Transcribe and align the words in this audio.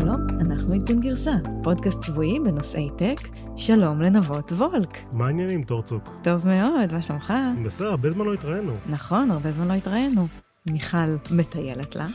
שלום, 0.00 0.26
אנחנו 0.40 0.74
עדכון 0.74 1.00
גרסה, 1.00 1.32
פודקאסט 1.62 2.02
שבועי 2.02 2.40
בנושאי 2.40 2.90
טק. 2.98 3.20
שלום 3.56 4.00
לנבות 4.00 4.52
וולק. 4.52 4.98
מה 5.12 5.26
העניינים, 5.26 5.62
תורצוק? 5.64 6.10
טוב 6.22 6.48
מאוד, 6.48 6.92
מה 6.92 7.02
שלומך? 7.02 7.32
בסדר, 7.64 7.88
הרבה 7.88 8.10
זמן 8.10 8.24
לא 8.26 8.34
התראינו. 8.34 8.72
נכון, 8.90 9.30
הרבה 9.30 9.52
זמן 9.52 9.68
לא 9.68 9.72
התראינו. 9.72 10.26
מיכל 10.70 10.96
מטיילת 11.30 11.96
לה, 11.96 12.06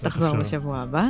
תחזור? 0.00 0.36
בשבוע 0.36 0.78
הבא, 0.78 1.08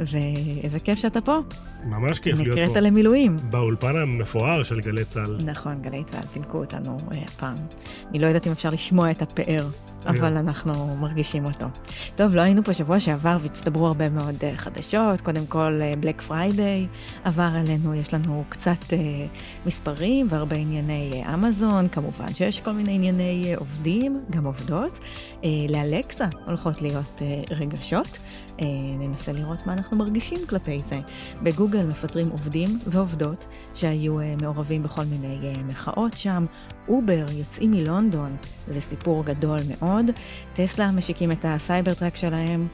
ואיזה 0.00 0.80
כיף 0.80 0.98
שאתה 0.98 1.20
פה. 1.20 1.38
ממש 1.84 2.18
כיף 2.18 2.38
להיות 2.38 2.56
נקראת 2.56 2.74
פה. 2.74 2.80
למילואים. 2.80 3.36
באולפן 3.50 3.96
המפואר 3.96 4.62
של 4.62 4.80
גלי 4.80 5.04
צה"ל. 5.04 5.38
נכון, 5.44 5.82
גלי 5.82 6.04
צה"ל 6.04 6.26
פינקו 6.32 6.58
אותנו 6.58 6.96
אה, 7.12 7.22
הפעם. 7.22 7.54
אני 8.10 8.18
לא 8.18 8.26
יודעת 8.26 8.46
אם 8.46 8.52
אפשר 8.52 8.70
לשמוע 8.70 9.10
את 9.10 9.22
הפאר, 9.22 9.66
אבל 10.06 10.36
אנחנו 10.36 10.96
מרגישים 10.96 11.44
אותו. 11.44 11.66
טוב, 12.16 12.34
לא 12.34 12.40
היינו 12.40 12.64
פה 12.64 12.72
שבוע 12.72 13.00
שעבר 13.00 13.36
והצטברו 13.40 13.86
הרבה 13.86 14.08
מאוד 14.08 14.34
אה, 14.42 14.52
חדשות. 14.56 15.20
קודם 15.20 15.46
כל, 15.46 15.78
Black 16.00 16.20
Friday 16.20 16.86
עבר 17.24 17.50
אלינו, 17.56 17.94
יש 17.94 18.14
לנו 18.14 18.44
קצת 18.48 18.92
אה, 18.92 18.98
מספרים 19.66 20.26
והרבה 20.30 20.56
ענייני 20.56 21.22
אה, 21.26 21.34
אמזון. 21.34 21.88
כמובן 21.88 22.34
שיש 22.34 22.60
כל 22.60 22.72
מיני 22.72 22.94
ענייני 22.94 23.44
אה, 23.48 23.58
עובדים, 23.58 24.20
גם 24.30 24.44
עובדות. 24.44 24.98
אה, 25.44 25.48
לאלקסה 25.68 26.26
הולכות 26.46 26.82
להיות 26.82 27.22
אה, 27.22 27.42
רגשות. 27.50 28.18
אה, 28.60 28.66
ננסה 28.98 29.32
לראות 29.32 29.66
מה 29.66 29.72
אנחנו 29.72 29.96
מרגישים 29.96 30.38
כלפי 30.48 30.82
זה. 30.82 30.98
בגוגל 31.42 31.86
מפטרים 31.86 32.28
עובדים 32.28 32.78
ועובדות 32.86 33.46
שהיו 33.74 34.20
אה, 34.20 34.34
מעורבים 34.42 34.82
בכל 34.82 35.04
מיני 35.04 35.38
אה, 35.42 35.62
מחאות 35.62 36.16
שם. 36.16 36.46
אובר 36.88 37.26
יוצאים 37.32 37.70
מלונדון, 37.70 38.36
זה 38.68 38.80
סיפור 38.80 39.24
גדול 39.24 39.60
מאוד. 39.68 40.10
טסלה 40.54 40.90
משיקים 40.90 41.32
את 41.32 41.44
ה 41.48 41.94
Cybertruck 41.94 42.16
שלהם 42.16 42.68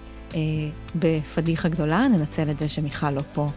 בפדיחה 0.95 1.69
גדולה, 1.69 2.09
ננצל 2.09 2.51
את 2.51 2.59
זה 2.59 2.69
שמיכל 2.69 3.11
לא 3.11 3.23
פה 3.35 3.49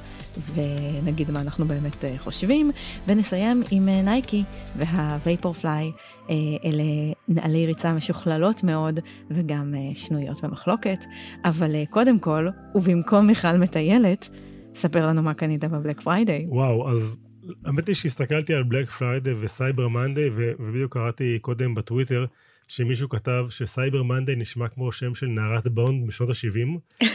ונגיד 0.53 1.31
מה 1.31 1.41
אנחנו 1.41 1.65
באמת 1.65 2.05
אה, 2.05 2.15
חושבים. 2.17 2.71
ונסיים 3.07 3.63
עם 3.71 3.89
אה, 3.89 4.01
נייקי 4.01 4.43
וה 4.77 5.53
Vaporfly, 5.53 5.91
אה, 6.29 6.35
אלה 6.65 6.83
נעלי 7.27 7.65
ריצה 7.65 7.93
משוכללות 7.93 8.63
מאוד 8.63 8.99
וגם 9.31 9.73
אה, 9.77 9.95
שנויות 9.95 10.43
במחלוקת. 10.43 11.05
אבל 11.45 11.75
אה, 11.75 11.83
קודם 11.89 12.19
כל, 12.19 12.47
ובמקום 12.75 13.27
מיכל 13.27 13.57
מטיילת, 13.57 14.29
ספר 14.75 15.07
לנו 15.07 15.21
מה 15.21 15.33
קנית 15.33 15.63
ב 15.63 15.70
Black 15.70 16.01
Friday. 16.01 16.45
וואו, 16.49 16.91
אז 16.91 17.17
האמת 17.65 17.87
היא 17.87 17.95
שהסתכלתי 17.95 18.53
על 18.53 18.63
Black 18.63 18.89
Friday 18.89 19.33
ו 19.39 19.47
Cyber 19.47 19.87
Monday, 19.87 20.29
ו- 20.29 20.51
ובדיוק 20.59 20.93
קראתי 20.93 21.39
קודם 21.41 21.75
בטוויטר, 21.75 22.25
שמישהו 22.69 23.09
כתב 23.09 23.45
ש 23.49 23.65
Cyber 23.65 24.03
Monday 24.03 24.35
נשמע 24.35 24.67
כמו 24.67 24.91
שם 24.91 25.15
של 25.15 25.27
נערת 25.27 25.67
בונד 25.67 26.07
משנות 26.07 26.29
ה-70, 26.29 27.05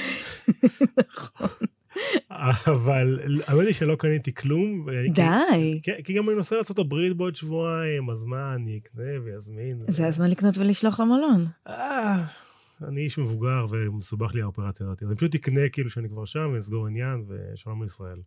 נכון. 1.12 1.48
אבל 2.66 3.20
האמת 3.46 3.66
היא 3.66 3.74
שלא 3.74 3.96
קניתי 3.96 4.34
כלום. 4.34 4.86
די. 5.14 5.80
כי, 5.82 5.90
כי 6.04 6.12
גם 6.12 6.28
אני 6.28 6.36
נוסע 6.36 6.56
לארה"ב 6.56 7.12
בעוד 7.16 7.36
שבועיים, 7.36 8.10
אז 8.10 8.24
מה, 8.24 8.54
אני 8.54 8.78
אקנה 8.82 9.20
ואזמין. 9.24 9.78
זה 9.80 10.06
הזמן 10.06 10.30
לקנות 10.30 10.58
ולשלוח 10.58 11.00
למלון. 11.00 11.46
אה, 11.68 12.24
אני 12.88 13.00
איש 13.00 13.18
מבוגר 13.18 13.66
ומסובך 13.70 14.34
לי 14.34 14.42
האופרציה 14.42 14.86
הזאת. 14.86 15.02
אני 15.02 15.16
פשוט 15.16 15.34
אקנה 15.34 15.68
כאילו 15.72 15.90
שאני 15.90 16.08
כבר 16.08 16.24
שם 16.24 16.52
ואסגור 16.54 16.86
עניין 16.86 17.24
ושלום 17.28 17.82
לישראל. 17.82 18.18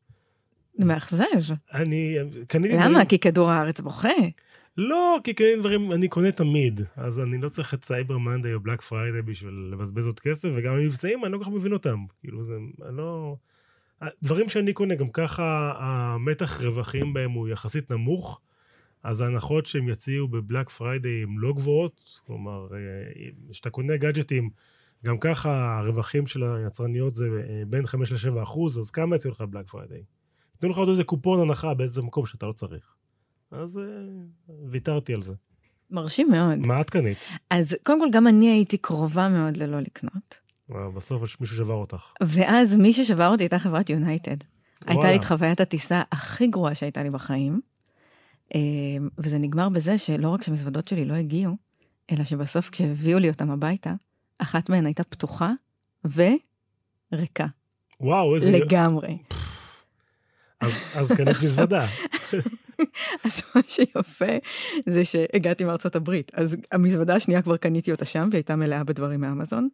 מאכזב. 0.79 1.25
אני 1.73 2.17
קניתי 2.47 2.75
למה? 2.77 3.05
כי 3.05 3.19
כדור 3.19 3.51
הארץ 3.51 3.81
בוכה? 3.81 4.09
לא, 4.77 5.17
כי 5.23 5.33
קניתי 5.33 5.59
דברים, 5.59 5.91
אני 5.91 6.07
קונה 6.07 6.31
תמיד. 6.31 6.81
אז 6.95 7.19
אני 7.19 7.37
לא 7.37 7.49
צריך 7.49 7.73
את 7.73 7.85
Cyber 7.85 8.17
Monday 8.17 8.53
או 8.53 8.59
Black 8.59 8.81
Friday 8.81 9.21
בשביל 9.21 9.69
לבזבז 9.71 10.05
עוד 10.05 10.19
כסף, 10.19 10.49
וגם 10.55 10.73
המבצעים, 10.73 11.25
אני 11.25 11.33
לא 11.33 11.37
כל 11.37 11.43
כך 11.43 11.49
מבין 11.49 11.73
אותם. 11.73 12.05
כאילו 12.19 12.43
זה, 12.43 12.53
אני 12.87 12.97
לא... 12.97 13.35
דברים 14.23 14.49
שאני 14.49 14.73
קונה, 14.73 14.95
גם 14.95 15.07
ככה 15.09 15.73
המתח 15.77 16.61
רווחים 16.61 17.13
בהם 17.13 17.31
הוא 17.31 17.47
יחסית 17.47 17.91
נמוך, 17.91 18.41
אז 19.03 19.21
ההנחות 19.21 19.65
שהם 19.65 19.89
יציעו 19.89 20.27
ב 20.27 20.34
Black 20.34 20.69
Friday 20.69 21.23
הן 21.23 21.35
לא 21.37 21.53
גבוהות. 21.53 22.21
כלומר, 22.27 22.67
אה, 22.73 22.79
כשאתה 23.51 23.69
קונה 23.69 23.97
גאדג'טים, 23.97 24.49
גם 25.05 25.17
ככה 25.17 25.77
הרווחים 25.79 26.27
של 26.27 26.43
היצרניות 26.43 27.15
זה 27.15 27.25
אה, 27.49 27.63
בין 27.67 27.87
5 27.87 28.11
ל-7 28.11 28.43
אחוז, 28.43 28.79
אז 28.79 28.91
כמה 28.91 29.15
יציעו 29.15 29.31
לך 29.31 29.41
ב 29.41 29.45
Black 29.45 29.67
Friday? 29.67 30.01
ייתנו 30.53 30.69
לך 30.69 30.77
עוד 30.77 30.89
איזה 30.89 31.03
קופון 31.03 31.39
הנחה 31.39 31.73
באיזה 31.73 32.01
מקום 32.01 32.25
שאתה 32.25 32.45
לא 32.45 32.51
צריך. 32.51 32.96
אז 33.51 33.77
אה, 33.77 33.83
ויתרתי 34.69 35.13
על 35.13 35.21
זה. 35.21 35.33
מרשים 35.91 36.31
מאוד. 36.31 36.57
מה 36.57 36.81
את 36.81 36.89
קנית? 36.89 37.17
אז 37.49 37.75
קודם 37.83 37.99
כל, 37.99 38.07
גם 38.11 38.27
אני 38.27 38.49
הייתי 38.49 38.77
קרובה 38.77 39.29
מאוד 39.29 39.57
ללא 39.57 39.79
לקנות. 39.79 40.39
אה, 40.75 40.89
בסוף 40.89 41.23
יש 41.23 41.41
מישהו 41.41 41.57
שבר 41.57 41.73
אותך. 41.73 42.03
ואז 42.21 42.75
מי 42.75 42.93
ששבר 42.93 43.27
אותי 43.27 43.43
הייתה 43.43 43.59
חברת 43.59 43.89
יונייטד. 43.89 44.37
הייתה. 44.85 45.11
לי 45.11 45.17
את 45.17 45.25
חוויית 45.25 45.59
הטיסה 45.59 46.01
הכי 46.11 46.47
גרועה 46.47 46.75
שהייתה 46.75 47.03
לי 47.03 47.09
בחיים. 47.09 47.61
אה, 48.55 48.59
וזה 49.17 49.37
נגמר 49.37 49.69
בזה 49.69 49.97
שלא 49.97 50.29
רק 50.29 50.43
שהמזוודות 50.43 50.87
שלי 50.87 51.05
לא 51.05 51.13
הגיעו, 51.13 51.55
אלא 52.11 52.23
שבסוף 52.23 52.69
כשהביאו 52.69 53.19
לי 53.19 53.29
אותם 53.29 53.51
הביתה, 53.51 53.93
אחת 54.37 54.69
מהן 54.69 54.85
הייתה 54.85 55.03
פתוחה 55.03 55.51
וריקה. 56.05 57.45
וואו, 57.99 58.35
איזה... 58.35 58.51
לגמרי. 58.51 59.17
אז, 60.59 60.71
אז 60.95 61.11
קנית 61.11 61.27
מזוודה. 61.27 61.87
אז 63.25 63.41
מה 63.55 63.61
שיפה 63.67 64.37
זה 64.85 65.05
שהגעתי 65.05 65.63
מארצות 65.63 65.95
הברית, 65.95 66.31
אז 66.33 66.57
המזוודה 66.71 67.15
השנייה 67.15 67.41
כבר 67.41 67.57
קניתי 67.57 67.91
אותה 67.91 68.05
שם, 68.05 68.27
והיא 68.31 68.39
הייתה 68.39 68.55
מלאה 68.55 68.83
בדברים 68.83 69.21
מאמזון, 69.21 69.69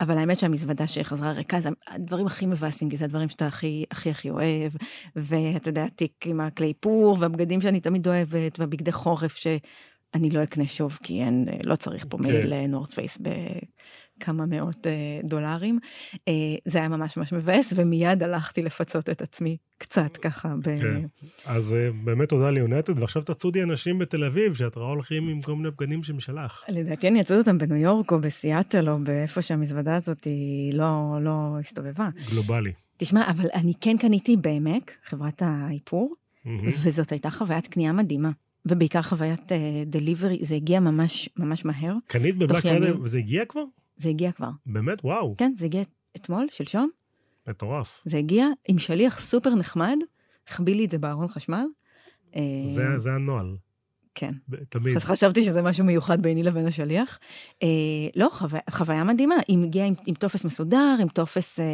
אבל 0.00 0.18
האמת 0.18 0.38
שהמזוודה 0.38 0.86
שחזרה 0.86 1.32
ריקה 1.32 1.60
זה 1.60 1.68
הדברים 1.88 2.26
הכי 2.26 2.46
מבאסים, 2.46 2.90
כי 2.90 2.96
זה 2.96 3.04
הדברים 3.04 3.28
שאתה 3.28 3.46
הכי 3.46 3.84
הכי 3.90 4.10
הכי 4.10 4.30
אוהב, 4.30 4.72
ואתה 5.16 5.68
יודע, 5.68 5.86
תיק 5.96 6.26
עם 6.26 6.40
הכלי 6.40 6.66
איפור, 6.66 7.16
והבגדים 7.20 7.60
שאני 7.60 7.80
תמיד 7.80 8.08
אוהבת, 8.08 8.60
והבגדי 8.60 8.92
חורף 8.92 9.36
שאני 10.16 10.30
לא 10.30 10.42
אקנה 10.42 10.66
שוב, 10.66 10.98
כי 11.02 11.22
אין, 11.22 11.48
לא 11.64 11.76
צריך 11.76 12.06
פה 12.08 12.18
כן. 12.18 12.24
מייל 12.24 12.66
נורת 12.66 12.90
פייס 12.90 13.18
בכמה 13.18 14.46
מאות 14.46 14.86
אה, 14.86 15.20
דולרים. 15.24 15.78
אה, 16.28 16.32
זה 16.64 16.78
היה 16.78 16.88
ממש 16.88 17.16
ממש 17.16 17.32
מבאס, 17.32 17.72
ומיד 17.76 18.22
הלכתי 18.22 18.62
לפצות 18.62 19.08
את 19.08 19.22
עצמי 19.22 19.56
קצת 19.78 20.16
ככה. 20.16 20.54
ב... 20.58 20.62
כן. 20.62 21.06
אז 21.44 21.74
אה, 21.74 21.90
באמת 22.04 22.28
תודה 22.28 22.50
ליונטד, 22.50 22.98
ועכשיו 22.98 23.22
תצודי 23.22 23.62
אנשים 23.62 23.98
בתל 23.98 24.24
אביב, 24.24 24.54
שאת 24.54 24.76
רואה 24.76 24.88
הולכים 24.88 25.28
עם 25.28 25.42
כל 25.42 25.54
מיני 25.54 25.70
בגדים 25.70 26.02
שמשלך. 26.02 26.64
לדעתי 26.68 27.08
אני 27.08 27.20
אצוד 27.20 27.38
אותם 27.38 27.58
בניו 27.58 27.76
יורק 27.76 28.12
או 28.12 28.20
בסיאטל 28.20 28.88
או 28.88 28.98
באיפה 28.98 29.42
שהמזוודה 29.42 29.96
הזאת 29.96 30.24
היא 30.24 30.74
לא, 30.74 31.18
לא 31.20 31.56
הסתובבה. 31.60 32.08
גלובלי. 32.30 32.72
תשמע, 32.96 33.30
אבל 33.30 33.46
אני 33.54 33.72
כן 33.80 33.96
קניתי 33.98 34.36
בעמק, 34.36 34.92
חברת 35.04 35.42
האיפור, 35.44 36.14
מהמם. 36.44 36.68
וזאת 36.68 37.12
הייתה 37.12 37.30
חוויית 37.30 37.66
קנייה 37.66 37.92
מדהימה. 37.92 38.30
ובעיקר 38.68 39.02
חוויית 39.02 39.52
דליברי, 39.86 40.38
זה 40.42 40.54
הגיע 40.54 40.80
ממש 40.80 41.28
ממש 41.36 41.64
מהר. 41.64 41.94
קנית 42.06 42.36
ב 42.36 42.38
Black 42.38 42.50
תוך 42.50 42.60
Friday, 42.60 42.86
ימים. 42.88 43.02
וזה 43.04 43.18
הגיע 43.18 43.44
כבר? 43.44 43.62
זה 43.96 44.08
הגיע 44.08 44.32
כבר. 44.32 44.48
באמת? 44.66 44.98
וואו, 45.04 45.34
כן, 45.38 45.52
זה 45.58 45.64
הגיע 45.64 45.82
אתמול, 46.16 46.46
שלשום. 46.50 46.88
מטורף. 47.48 48.00
זה 48.04 48.18
הגיע 48.18 48.46
עם 48.68 48.78
שליח 48.78 49.20
סופר 49.20 49.54
נחמד, 49.54 49.96
החביא 50.48 50.74
לי 50.74 50.84
את 50.84 50.90
זה 50.90 50.98
בארון 50.98 51.28
חשמל. 51.28 51.64
אה, 52.36 52.40
זה- 52.74 52.98
זה 52.98 53.10
הנוהל, 53.12 53.56
כן. 54.14 54.32
תמיד. 54.68 54.96
אז 54.96 55.04
חשבתי 55.04 55.42
שזה 55.44 55.62
משהו 55.62 55.84
מיוחד 55.84 56.22
ביני 56.22 56.42
לבין 56.42 56.66
השליח. 56.66 57.18
אה, 57.62 57.68
לא, 58.16 58.28
חו... 58.32 58.46
חוויה 58.70 59.04
מדהימה. 59.04 59.34
היא 59.48 59.58
מגיעה 59.58 59.86
עם, 59.86 59.94
עם 60.06 60.14
טופס 60.14 60.44
מסודר, 60.44 60.96
עם 61.00 61.08
טופס 61.08 61.60
אה, 61.60 61.64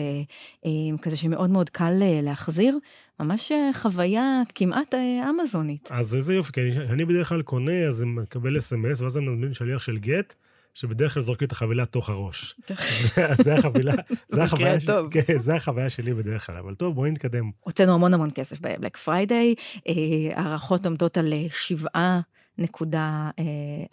אה, 0.66 0.70
כזה 1.02 1.16
שמאוד 1.16 1.50
מאוד 1.50 1.70
קל 1.70 1.98
אה, 2.02 2.20
להחזיר. 2.22 2.78
ממש 3.22 3.52
אה, 3.52 3.70
חוויה 3.74 4.42
כמעט 4.54 4.94
אה, 4.94 5.30
אמזונית. 5.30 5.88
אז 5.92 6.14
איזה 6.14 6.34
יופי, 6.34 6.52
כי 6.52 6.60
אני, 6.60 6.76
אני 6.78 7.04
בדרך 7.04 7.28
כלל 7.28 7.42
קונה, 7.42 7.88
אז 7.88 8.02
אני 8.02 8.10
מקבל 8.10 8.58
אס.אם.אס, 8.58 9.00
ואז 9.00 9.18
אני 9.18 9.26
מזמין 9.28 9.54
שליח 9.54 9.82
של 9.82 9.98
גט, 9.98 10.34
שבדרך 10.74 11.14
כלל 11.14 11.22
זורקים 11.22 11.46
את 11.46 11.52
החבילה 11.52 11.86
תוך 11.86 12.10
הראש. 12.10 12.54
אז 13.30 13.38
זה 13.44 13.54
החבילה, 13.54 13.92
זה 14.34 14.42
החוויה, 14.42 14.80
ש-. 14.80 14.86
כן, 15.10 15.38
זה 15.38 15.54
החוויה 15.54 15.90
שלי 15.90 16.14
בדרך 16.14 16.46
כלל, 16.46 16.56
אבל 16.56 16.74
טוב, 16.74 16.94
בואי 16.94 17.10
נתקדם. 17.10 17.50
הוצאנו 17.60 17.94
המון 17.94 18.14
המון 18.14 18.30
כסף 18.34 18.60
בבלק 18.60 18.96
פריידיי, 18.96 19.54
אה, 19.88 19.94
הערכות 20.34 20.86
עומדות 20.86 21.18
על 21.18 21.32
שבעה. 21.50 22.20
נקודה 22.58 23.30
אה, 23.38 23.44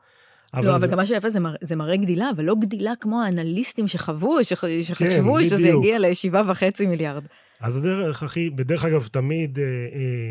אבל 0.54 0.66
לא, 0.66 0.72
זה... 0.72 0.78
אבל 0.78 0.88
גם 0.88 0.98
מה 0.98 1.06
שיפה 1.06 1.30
זה, 1.30 1.40
מר... 1.40 1.56
זה 1.62 1.76
מראה 1.76 1.98
גדילה, 1.98 2.30
אבל 2.30 2.44
לא 2.44 2.56
גדילה 2.56 2.94
כמו 3.00 3.22
האנליסטים 3.22 3.88
שחוו, 3.88 4.44
שח... 4.44 4.64
שחשבו 4.84 5.36
כן, 5.36 5.44
שזה 5.44 5.68
יגיע 5.68 6.00
לשבעה 6.00 6.52
וחצי 6.52 6.86
מיליארד. 6.86 7.24
אז 7.60 7.78
הדרך 7.78 8.24
הכי, 8.24 8.50
בדרך 8.50 8.86
אגב, 8.86 9.08
תמיד 9.12 9.60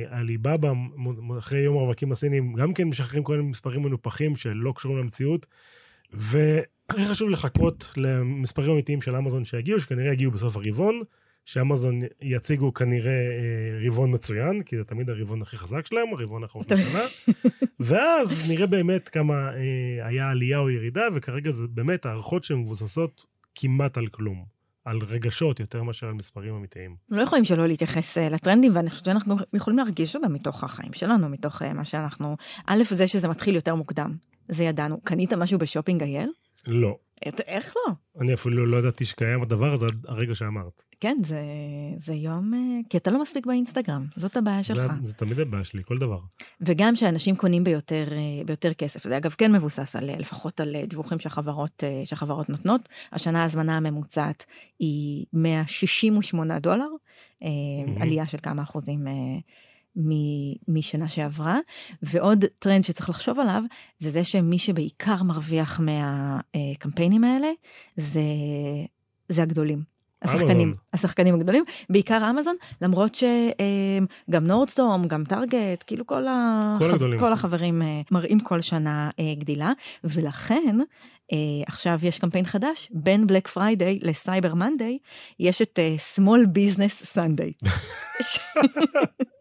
עליבאבא, 0.08 0.69
אה, 0.69 0.75
אה, 1.32 1.38
אחרי 1.38 1.58
יום 1.58 1.76
הרווקים 1.76 2.12
הסינים, 2.12 2.55
גם 2.55 2.75
כן 2.75 2.84
משחררים 2.84 3.25
כל 3.25 3.37
מיני 3.37 3.50
מספרים 3.50 3.82
מנופחים 3.82 4.37
שלא 4.37 4.73
קשורים 4.76 4.99
למציאות, 4.99 5.46
והכי 6.12 7.05
חשוב 7.11 7.31
לחכות 7.31 7.93
למספרים 7.96 8.70
אמיתיים 8.70 9.02
של 9.02 9.17
אמזון 9.17 9.44
שיגיעו, 9.44 9.81
שכנראה 9.81 10.12
יגיעו 10.12 10.32
בסוף 10.32 10.56
הרבעון. 10.56 11.02
שאמזון 11.46 12.00
יציגו 12.23 12.75
כנראה 12.75 13.12
אה, 13.12 13.87
רבעון 13.87 14.14
מצוין, 14.14 14.62
כי 14.62 14.76
זה 14.76 14.84
תמיד 14.84 15.11
הרבעון 15.11 15.43
הכי 15.43 15.56
חזק 15.56 15.87
שלהם, 15.87 16.08
הרבעון 16.12 16.43
האחרון 16.43 16.64
של 16.69 16.75
השנה, 16.75 17.05
ואז 17.81 18.49
נראה 18.49 18.67
באמת 18.67 19.08
כמה 19.08 19.34
אה, 19.34 20.06
היה 20.06 20.31
עלייה 20.31 20.58
או 20.58 20.70
ירידה, 20.70 21.02
וכרגע 21.14 21.50
זה 21.50 21.67
באמת 21.67 22.06
הערכות 22.06 22.44
שהן 22.44 22.58
מבוססות 22.58 23.25
כמעט 23.55 23.96
על 23.96 24.06
כלום. 24.06 24.55
על 24.86 24.98
רגשות 25.08 25.60
יותר 25.60 25.82
מאשר 25.82 26.06
על 26.06 26.14
מספרים 26.14 26.54
אמיתיים. 26.54 26.96
לא 27.10 27.22
יכולים 27.22 27.44
שלא 27.44 27.66
להתייחס 27.66 28.18
אה, 28.18 28.28
לטרנדים, 28.28 28.76
ואני 28.76 28.90
חושבת 28.90 29.04
שאנחנו 29.04 29.36
יכולים 29.52 29.78
להרגיש 29.78 30.16
אותם 30.16 30.32
מתוך 30.32 30.64
החיים 30.64 30.92
שלנו, 30.92 31.28
מתוך 31.28 31.62
מה 31.62 31.84
שאנחנו... 31.84 32.36
א', 32.66 32.82
זה 32.90 33.08
שזה 33.08 33.28
מתחיל 33.28 33.54
יותר 33.54 33.74
מוקדם, 33.74 34.16
זה 34.48 34.64
ידענו. 34.64 35.00
קנית 35.00 35.32
משהו 35.32 35.58
בשופינג 35.58 36.02
אייל? 36.02 36.30
לא. 36.66 36.96
איך 37.46 37.74
לא? 37.76 37.92
אני 38.20 38.34
אפילו 38.34 38.66
לא 38.66 38.76
ידעתי 38.76 39.04
שקיים 39.04 39.42
הדבר 39.42 39.72
הזה 39.72 39.86
עד 39.86 40.06
הרגע 40.08 40.34
שאמרת. 40.34 40.82
כן, 41.00 41.16
זה, 41.22 41.40
זה 41.96 42.14
יום... 42.14 42.54
אה, 42.54 42.80
כי 42.90 42.96
אתה 42.96 43.10
לא 43.10 43.22
מספיק 43.22 43.46
באינסטגרם, 43.46 44.06
זאת 44.16 44.36
הבעיה 44.36 44.62
שלך. 44.62 44.92
זה, 45.02 45.06
זה 45.06 45.14
תמיד 45.14 45.40
הבעיה 45.40 45.64
שלי, 45.64 45.82
כל 45.84 45.98
דבר. 45.98 46.18
וגם 46.60 46.96
שאנשים 46.96 47.36
קונים 47.36 47.64
ביותר, 47.64 48.08
אה, 48.12 48.44
ביותר 48.46 48.74
כסף. 48.74 49.04
זה 49.04 49.16
אגב 49.16 49.34
כן 49.38 49.52
מבוסס 49.52 49.96
על, 49.96 50.10
לפחות 50.20 50.60
על 50.60 50.76
אה, 50.76 50.86
דיווחים 50.86 51.18
שהחברות, 51.18 51.84
שהחברות 52.04 52.48
נותנות. 52.48 52.88
השנה 53.12 53.42
ההזמנה 53.42 53.76
הממוצעת 53.76 54.46
היא 54.78 55.26
168 55.32 56.58
דולר, 56.58 56.88
mm-hmm. 56.88 57.46
עלייה 58.02 58.26
של 58.26 58.38
כמה 58.42 58.62
אחוזים 58.62 59.04
משנה 60.69 61.08
שעברה. 61.08 61.58
ועוד 62.02 62.44
טרנד 62.58 62.84
שצריך 62.84 63.10
לחשוב 63.10 63.40
עליו, 63.40 63.62
זה 63.98 64.10
זה 64.10 64.25
שמי 64.25 64.58
שבעיקר 64.58 65.22
מרוויח 65.22 65.81
מהקמפיינים 65.81 67.25
האלה, 67.25 67.48
זה, 67.96 68.20
זה 69.28 69.43
הגדולים. 69.43 69.96
השחקנים, 70.22 70.75
השחקנים 70.93 71.34
הגדולים, 71.34 71.64
בעיקר 71.90 72.31
אמזון, 72.31 72.56
למרות 72.82 73.14
שגם 73.14 74.46
נורדסטורם, 74.46 75.08
גם 75.08 75.25
טארגט, 75.25 75.84
כאילו 75.87 76.06
כל, 76.06 76.25
החב... 76.28 77.19
כל 77.19 77.32
החברים 77.32 77.82
אה, 77.82 78.00
מראים 78.10 78.40
כל 78.40 78.60
שנה 78.60 79.10
אה, 79.20 79.34
גדילה, 79.38 79.72
ולכן 80.04 80.78
אה, 81.32 81.38
עכשיו 81.66 81.99
יש 82.02 82.19
קמפיין 82.19 82.44
חדש, 82.44 82.88
בין 82.90 83.26
בלק 83.26 83.49
פריידיי 83.49 83.99
לסייבר 84.02 84.54
מנדיי, 84.54 84.99
יש 85.40 85.62
את 85.62 85.78
small 86.16 86.46
business 86.56 87.16
sunday. 87.16 87.69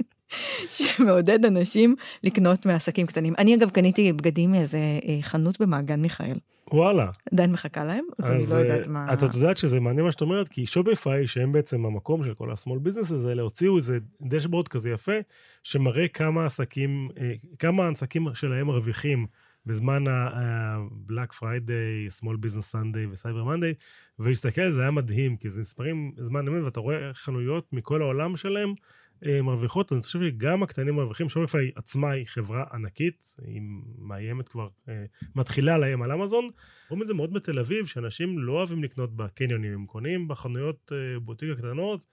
שמעודד 0.70 1.46
אנשים 1.46 1.96
לקנות 2.24 2.66
מעסקים 2.66 3.08
קטנים. 3.08 3.34
אני 3.38 3.56
אגב 3.56 3.70
קניתי 3.70 4.14
בגדים 4.14 4.52
מאיזה 4.52 4.78
אה, 4.78 5.18
חנות 5.22 5.62
במעגן 5.62 6.02
מיכאל. 6.02 6.36
וואלה. 6.72 7.10
עדיין 7.32 7.52
מחכה 7.52 7.84
להם, 7.84 8.06
אז, 8.20 8.26
אז 8.26 8.32
אני 8.32 8.44
לא 8.50 8.56
יודעת 8.56 8.88
מה... 8.88 9.14
את 9.14 9.36
יודעת 9.36 9.58
שזה 9.58 9.80
מעניין 9.80 10.06
מה 10.06 10.12
שאת 10.12 10.22
אומרת, 10.22 10.50
כי 10.50 10.66
שוביפיי, 10.66 11.28
שהם 11.28 11.52
בעצם 11.52 11.86
המקום 11.86 12.24
של 12.24 12.34
כל 12.34 12.52
ה-small 12.52 12.88
business 12.88 13.14
הזה, 13.14 13.34
הוציאו 13.42 13.78
איזה 13.78 13.98
דשבורד 14.22 14.68
כזה 14.68 14.90
יפה, 14.90 15.16
שמראה 15.64 16.08
כמה 16.08 16.46
עסקים, 16.46 17.02
אה, 17.22 17.32
כמה 17.60 17.90
עסקים 17.90 18.28
שלהם 18.34 18.68
מרוויחים 18.68 19.26
בזמן 19.66 20.08
ה-Black 20.08 21.34
Friday, 21.34 22.22
Small 22.22 22.46
Business 22.46 22.72
Sunday 22.72 23.08
ו-Cyber 23.10 23.48
Monday, 23.48 23.74
ולהסתכל, 24.20 24.70
זה 24.70 24.82
היה 24.82 24.92
מדהים, 24.92 25.38
כי 25.38 25.50
זה 25.50 25.62
מספרים 25.62 26.12
זמן 26.18 26.48
אמת, 26.48 26.64
ואתה 26.64 26.80
רואה 26.80 27.14
חנויות 27.14 27.74
מכל 27.74 28.02
העולם 28.02 28.36
שלהם, 28.36 28.70
אה, 28.70 28.76
מרוויחות, 29.44 29.94
אני 29.94 30.01
חושב 30.01 30.19
שגם 30.19 30.63
הקטנים 30.63 30.95
מרוויחים, 30.95 31.30
שופיפיי 31.30 31.72
עצמה 31.75 32.12
היא 32.12 32.25
חברה 32.27 32.63
ענקית, 32.74 33.36
היא 33.45 33.62
מאיימת 33.98 34.50
כבר, 34.50 34.68
אה, 34.89 35.06
מתחילה 35.36 35.77
לאיים 35.77 36.01
על 36.01 36.12
אמזון. 36.12 36.50
רואים 36.89 37.01
את 37.01 37.07
זה 37.07 37.13
מאוד 37.13 37.33
בתל 37.33 37.60
אביב, 37.60 37.86
שאנשים 37.86 38.39
לא 38.39 38.54
אוהבים 38.54 38.83
לקנות 38.83 39.16
בקניונים, 39.16 39.74
הם 39.74 39.86
קונים 39.86 40.27
בחנויות 40.27 40.92
אה, 40.92 41.19
בוטיק 41.19 41.50
הקטנות. 41.50 42.06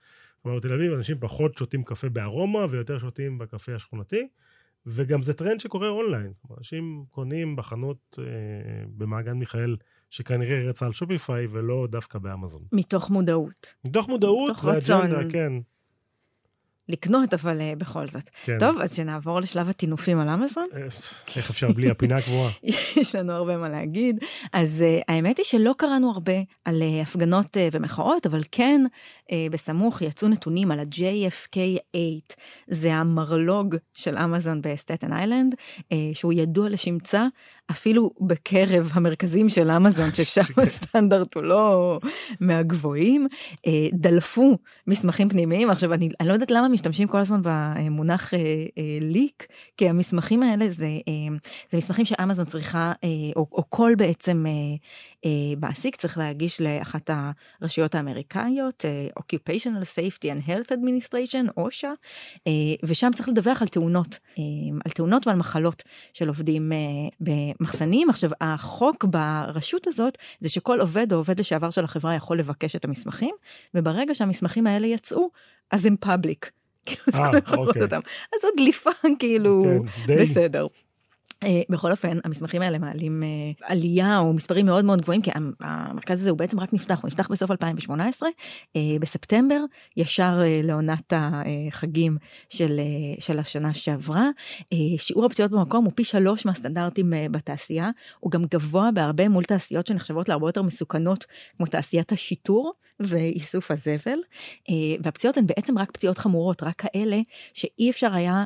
כלומר 0.43 0.57
בתל 0.57 0.73
אביב 0.73 0.93
אנשים 0.93 1.17
פחות 1.19 1.57
שותים 1.57 1.83
קפה 1.83 2.09
בארומה 2.09 2.65
ויותר 2.69 2.97
שותים 2.97 3.37
בקפה 3.37 3.75
השכונתי. 3.75 4.27
וגם 4.85 5.21
זה 5.21 5.33
טרנד 5.33 5.59
שקורה 5.59 5.89
אונליין. 5.89 6.33
אנשים 6.57 7.05
קונים 7.09 7.55
בחנות 7.55 8.19
אה, 8.19 8.23
במעגן 8.87 9.33
מיכאל, 9.33 9.75
שכנראה 10.09 10.69
רצה 10.69 10.85
על 10.85 10.91
שופיפיי 10.91 11.47
ולא 11.51 11.87
דווקא 11.91 12.19
באמזון. 12.19 12.61
מתוך 12.71 13.09
מודעות. 13.09 13.75
מתוך 13.85 14.09
מודעות 14.09 14.51
מתוך 14.51 14.65
רצון. 14.65 15.31
כן. 15.31 15.53
לקנות, 16.89 17.33
אבל 17.33 17.59
uh, 17.59 17.75
בכל 17.79 18.07
זאת. 18.07 18.29
כן. 18.43 18.59
טוב, 18.59 18.79
אז 18.79 18.95
שנעבור 18.95 19.39
לשלב 19.39 19.69
הטינופים 19.69 20.19
על 20.19 20.29
אמזון. 20.29 20.67
אה, 20.75 20.81
איך 21.35 21.49
אפשר 21.49 21.67
בלי 21.67 21.89
הפינה 21.89 22.15
הקבועה? 22.15 22.51
יש 23.01 23.15
לנו 23.15 23.33
הרבה 23.33 23.57
מה 23.57 23.69
להגיד. 23.69 24.19
אז 24.53 24.83
uh, 24.83 25.03
האמת 25.07 25.37
היא 25.37 25.45
שלא 25.45 25.73
קראנו 25.77 26.11
הרבה 26.11 26.33
על 26.65 26.81
uh, 26.81 27.07
הפגנות 27.07 27.57
uh, 27.57 27.59
ומחאות, 27.71 28.25
אבל 28.25 28.41
כן, 28.51 28.81
uh, 29.21 29.33
בסמוך 29.51 30.01
יצאו 30.01 30.27
נתונים 30.27 30.71
על 30.71 30.79
ה-JFK8, 30.79 32.35
זה 32.67 32.93
המרלוג 32.93 33.75
של 33.93 34.17
אמזון 34.17 34.61
בסטטן 34.61 35.13
איילנד, 35.13 35.55
uh, 35.79 35.85
שהוא 36.13 36.33
ידוע 36.33 36.69
לשמצה 36.69 37.27
אפילו 37.71 38.11
בקרב 38.21 38.91
המרכזים 38.93 39.49
של 39.49 39.71
אמזון, 39.71 40.09
ששם 40.13 40.41
הסטנדרט 40.63 41.35
הוא 41.35 41.43
לא 41.43 41.99
מהגבוהים, 42.39 43.27
אה, 43.67 43.87
דלפו 43.93 44.57
מסמכים 44.87 45.29
פנימיים. 45.29 45.69
עכשיו, 45.69 45.93
אני, 45.93 46.09
אני 46.19 46.27
לא 46.27 46.33
יודעת 46.33 46.51
למה 46.51 46.67
משתמשים 46.67 47.07
כל 47.07 47.17
הזמן 47.17 47.41
במונח 47.43 48.33
אה, 48.33 48.39
אה, 48.77 48.97
ליק, 49.01 49.47
כי 49.77 49.89
המסמכים 49.89 50.43
האלה 50.43 50.69
זה, 50.69 50.87
זה 51.69 51.77
מסמכים 51.77 52.05
שאמזון 52.05 52.45
צריכה, 52.45 52.93
או, 53.35 53.47
או 53.51 53.63
כל 53.69 53.93
בעצם 53.97 54.45
מעסיק 55.61 55.95
צריך 55.95 56.17
להגיש 56.17 56.61
לאחת 56.61 57.09
הרשויות 57.61 57.95
האמריקאיות, 57.95 58.85
Occupational 59.19 59.83
Safety 59.95 60.25
and 60.25 60.49
Health 60.49 60.71
Administration, 60.71 61.51
אושה, 61.57 61.91
ושם 62.83 63.11
צריך 63.15 63.29
לדווח 63.29 63.61
על 63.61 63.67
תאונות, 63.67 64.19
על 64.85 64.91
תאונות 64.91 65.27
ועל 65.27 65.35
מחלות 65.35 65.83
של 66.13 66.27
עובדים 66.27 66.71
מחסנים. 67.59 68.09
עכשיו, 68.09 68.29
החוק 68.41 69.05
ברשות 69.05 69.87
הזאת 69.87 70.17
זה 70.39 70.49
שכל 70.49 70.81
עובד 70.81 71.13
או 71.13 71.17
עובד 71.17 71.39
לשעבר 71.39 71.69
של 71.69 71.83
החברה 71.83 72.15
יכול 72.15 72.39
לבקש 72.39 72.75
את 72.75 72.85
המסמכים, 72.85 73.35
וברגע 73.73 74.15
שהמסמכים 74.15 74.67
האלה 74.67 74.87
יצאו, 74.87 75.29
אז 75.71 75.85
הם 75.85 75.95
פאבליק. 75.99 76.51
כאילו, 76.85 77.01
אז 77.07 77.19
אה, 77.19 77.41
כולם 77.41 77.63
יכולים 77.63 77.83
אותם. 77.83 77.99
אז 78.35 78.41
זו 78.41 78.47
דליפה, 78.57 78.89
כאילו, 79.19 79.63
כן, 80.07 80.17
בסדר. 80.21 80.67
אה, 81.43 81.61
בכל 81.69 81.91
אופן, 81.91 82.17
המסמכים 82.23 82.61
האלה 82.61 82.79
מעלים 82.79 83.23
uh, 83.23 83.65
עלייה 83.65 84.19
או 84.19 84.33
מספרים 84.33 84.65
מאוד 84.65 84.85
מאוד 84.85 85.01
גבוהים, 85.01 85.21
כי 85.21 85.31
המרכז 85.59 86.21
הזה 86.21 86.29
הוא 86.29 86.37
בעצם 86.37 86.59
רק 86.59 86.73
נפתח, 86.73 86.99
הוא 87.01 87.07
נפתח 87.07 87.27
בסוף 87.31 87.51
2018, 87.51 88.29
uh, 88.29 88.79
בספטמבר, 88.99 89.59
ישר 89.97 90.41
לעונת 90.63 91.13
החגים 91.15 92.17
של, 92.49 92.79
של 93.19 93.39
השנה 93.39 93.73
שעברה. 93.73 94.29
שיעור 94.97 95.25
הפציעות 95.25 95.51
במקום 95.51 95.85
הוא 95.85 95.91
פי 95.95 96.03
שלוש 96.03 96.45
מהסטנדרטים 96.45 97.13
בתעשייה, 97.31 97.89
הוא 98.19 98.31
גם 98.31 98.43
גבוה 98.43 98.91
בהרבה 98.91 99.29
מול 99.29 99.43
תעשיות 99.43 99.87
שנחשבות 99.87 100.29
להרבה 100.29 100.47
יותר 100.47 100.61
מסוכנות, 100.61 101.25
כמו 101.57 101.65
תעשיית 101.65 102.11
השיטור 102.11 102.73
ואיסוף 102.99 103.71
הזבל, 103.71 104.17
והפציעות 105.03 105.37
הן 105.37 105.47
בעצם 105.47 105.77
רק 105.77 105.91
פציעות 105.91 106.17
חמורות, 106.17 106.63
רק 106.63 106.75
כאלה 106.77 107.19
שאי 107.53 107.89
אפשר 107.89 108.13
היה 108.13 108.45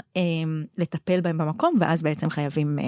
לטפל 0.77 1.21
בהן 1.21 1.37
במקום, 1.37 1.75
ואז 1.79 2.03
בעצם 2.03 2.29
חייבים... 2.29 2.79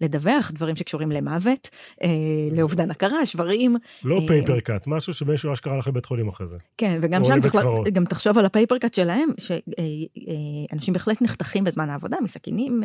לדווח, 0.00 0.50
דברים 0.50 0.76
שקשורים 0.76 1.12
למוות, 1.12 1.68
אה, 2.02 2.08
לאובדן 2.52 2.90
הכרה, 2.90 3.26
שברים. 3.26 3.76
לא 4.04 4.20
paper 4.26 4.60
cut, 4.60 4.86
משהו 4.86 5.14
שמישהו 5.14 5.52
אשכרה 5.52 5.74
הלך 5.74 5.88
לבית 5.88 6.06
חולים 6.06 6.28
אחרי 6.28 6.46
זה. 6.52 6.58
כן, 6.78 6.98
וגם 7.02 7.24
שם 7.24 7.40
צריך, 7.40 7.56
גם 7.92 8.04
תחשוב 8.04 8.38
על 8.38 8.46
ה 8.46 8.51
paper 8.51 8.78
cut 8.78 8.94
שלהם, 8.94 9.28
שאנשים 9.38 10.94
בהחלט 10.94 11.22
נחתכים 11.22 11.64
בזמן 11.64 11.90
העבודה, 11.90 12.16
מסכינים, 12.22 12.82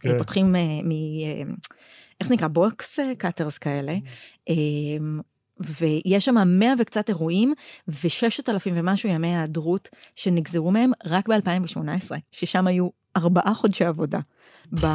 כן. 0.00 0.18
פותחים 0.18 0.52
מ... 0.52 0.90
איך 2.20 2.28
זה 2.28 2.34
נקרא? 2.34 2.48
box 2.48 2.98
cutters 3.18 3.58
כאלה. 3.58 3.94
ויש 5.60 6.24
שם 6.24 6.34
מאה 6.46 6.74
וקצת 6.78 7.08
אירועים 7.08 7.54
וששת 7.88 8.48
אלפים 8.48 8.74
ומשהו 8.76 9.08
ימי 9.08 9.28
היעדרות 9.28 9.88
שנגזרו 10.16 10.70
מהם 10.70 10.90
רק 11.04 11.28
ב-2018, 11.28 12.10
ששם 12.32 12.66
היו 12.66 12.88
ארבעה 13.16 13.54
חודשי 13.54 13.84
עבודה. 13.84 14.18
אה, 14.84 14.88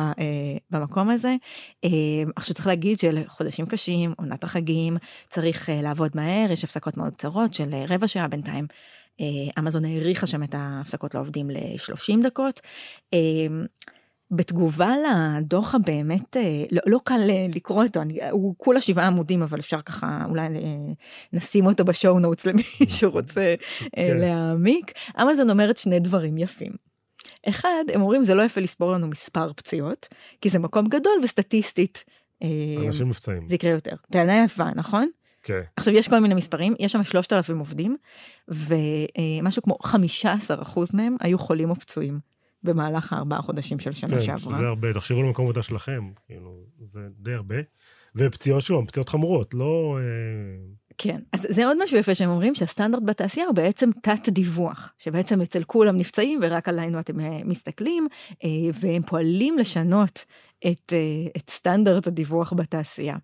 במקום 0.71 1.09
הזה. 1.09 1.35
אה, 1.83 1.89
עכשיו 2.35 2.55
צריך 2.55 2.67
להגיד 2.67 2.99
שאלה 2.99 3.21
חודשים 3.27 3.65
קשים, 3.65 4.13
עונת 4.17 4.43
החגים, 4.43 4.97
צריך 5.29 5.69
אה, 5.69 5.81
לעבוד 5.81 6.11
מהר, 6.15 6.51
יש 6.51 6.63
הפסקות 6.63 6.97
מאוד 6.97 7.13
קצרות 7.13 7.53
של 7.53 7.75
רבע 7.89 8.07
שעה 8.07 8.27
בינתיים. 8.27 8.67
אמזון 9.59 9.85
האריכה 9.85 10.27
שם 10.27 10.43
את 10.43 10.55
ההפסקות 10.57 11.15
לעובדים 11.15 11.49
ל-30 11.49 12.23
דקות. 12.23 12.61
בתגובה 14.31 14.93
לדוח 15.39 15.75
הבאמת, 15.75 16.37
לא, 16.71 16.81
לא 16.85 16.99
קל 17.03 17.21
לקרוא 17.55 17.83
אותו, 17.83 18.01
אני, 18.01 18.29
הוא 18.31 18.55
כולה 18.57 18.81
שבעה 18.81 19.07
עמודים, 19.07 19.41
אבל 19.41 19.59
אפשר 19.59 19.81
ככה 19.81 20.25
אולי 20.29 20.47
נשים 21.33 21.65
אותו 21.65 21.85
בשואו 21.85 22.19
נוטס 22.19 22.45
למי 22.45 22.63
שרוצה 22.99 23.55
כן. 23.95 24.17
להעמיק. 24.17 24.91
אמזון 25.21 25.49
אומרת 25.49 25.77
שני 25.77 25.99
דברים 25.99 26.37
יפים. 26.37 26.92
אחד, 27.49 27.83
הם 27.93 28.01
אומרים 28.01 28.23
זה 28.23 28.33
לא 28.33 28.41
יפה 28.41 28.61
לספור 28.61 28.91
לנו 28.91 29.07
מספר 29.07 29.53
פציעות, 29.53 30.07
כי 30.41 30.49
זה 30.49 30.59
מקום 30.59 30.87
גדול 30.87 31.13
וסטטיסטית. 31.23 32.03
אנשים 32.87 33.09
נפצעים. 33.09 33.47
זה 33.47 33.55
יקרה 33.55 33.71
יותר. 33.71 33.95
טענה 34.11 34.43
יפה, 34.45 34.65
נכון? 34.75 35.09
כן. 35.43 35.61
עכשיו 35.77 35.93
יש 35.93 36.07
כל 36.07 36.19
מיני 36.19 36.35
מספרים, 36.35 36.73
יש 36.79 36.91
שם 36.91 37.03
3,000 37.03 37.59
עובדים, 37.59 37.97
ומשהו 38.47 39.61
כמו 39.61 39.77
15% 39.83 40.79
מהם 40.93 41.15
היו 41.19 41.39
חולים 41.39 41.69
או 41.69 41.75
פצועים. 41.75 42.33
במהלך 42.65 43.13
הארבעה 43.13 43.41
חודשים 43.41 43.79
של 43.79 43.93
שנה 43.93 44.19
כן, 44.19 44.21
שעברה. 44.21 44.57
זה 44.57 44.63
הרבה, 44.63 44.93
תחשבו 44.93 45.19
על 45.19 45.25
מקום 45.25 45.45
עבודה 45.45 45.61
שלכם, 45.61 46.11
כאילו, 46.25 46.55
זה 46.87 46.99
די 47.19 47.33
הרבה. 47.33 47.55
ופציעות 48.15 48.61
שוב, 48.61 48.87
פציעות 48.87 49.09
חמורות, 49.09 49.53
לא... 49.53 49.97
אה, 50.93 50.97
כן, 50.97 51.21
אז 51.31 51.47
זה 51.49 51.65
עוד 51.65 51.83
משהו 51.83 51.97
יפה 51.97 52.15
שהם 52.15 52.29
אומרים 52.29 52.55
שהסטנדרט 52.55 53.03
בתעשייה 53.05 53.45
הוא 53.45 53.55
בעצם 53.55 53.89
תת 54.01 54.29
דיווח, 54.29 54.93
שבעצם 54.97 55.41
אצל 55.41 55.63
כולם 55.63 55.97
נפצעים 55.97 56.39
ורק 56.41 56.69
עלינו 56.69 56.99
אתם 56.99 57.19
אה, 57.19 57.39
מסתכלים, 57.45 58.07
אה, 58.43 58.49
והם 58.73 59.01
פועלים 59.03 59.57
לשנות 59.57 60.25
את, 60.67 60.93
את 61.37 61.49
סטנדרט 61.49 62.07
הדיווח 62.07 62.53
בתעשייה. 62.53 63.15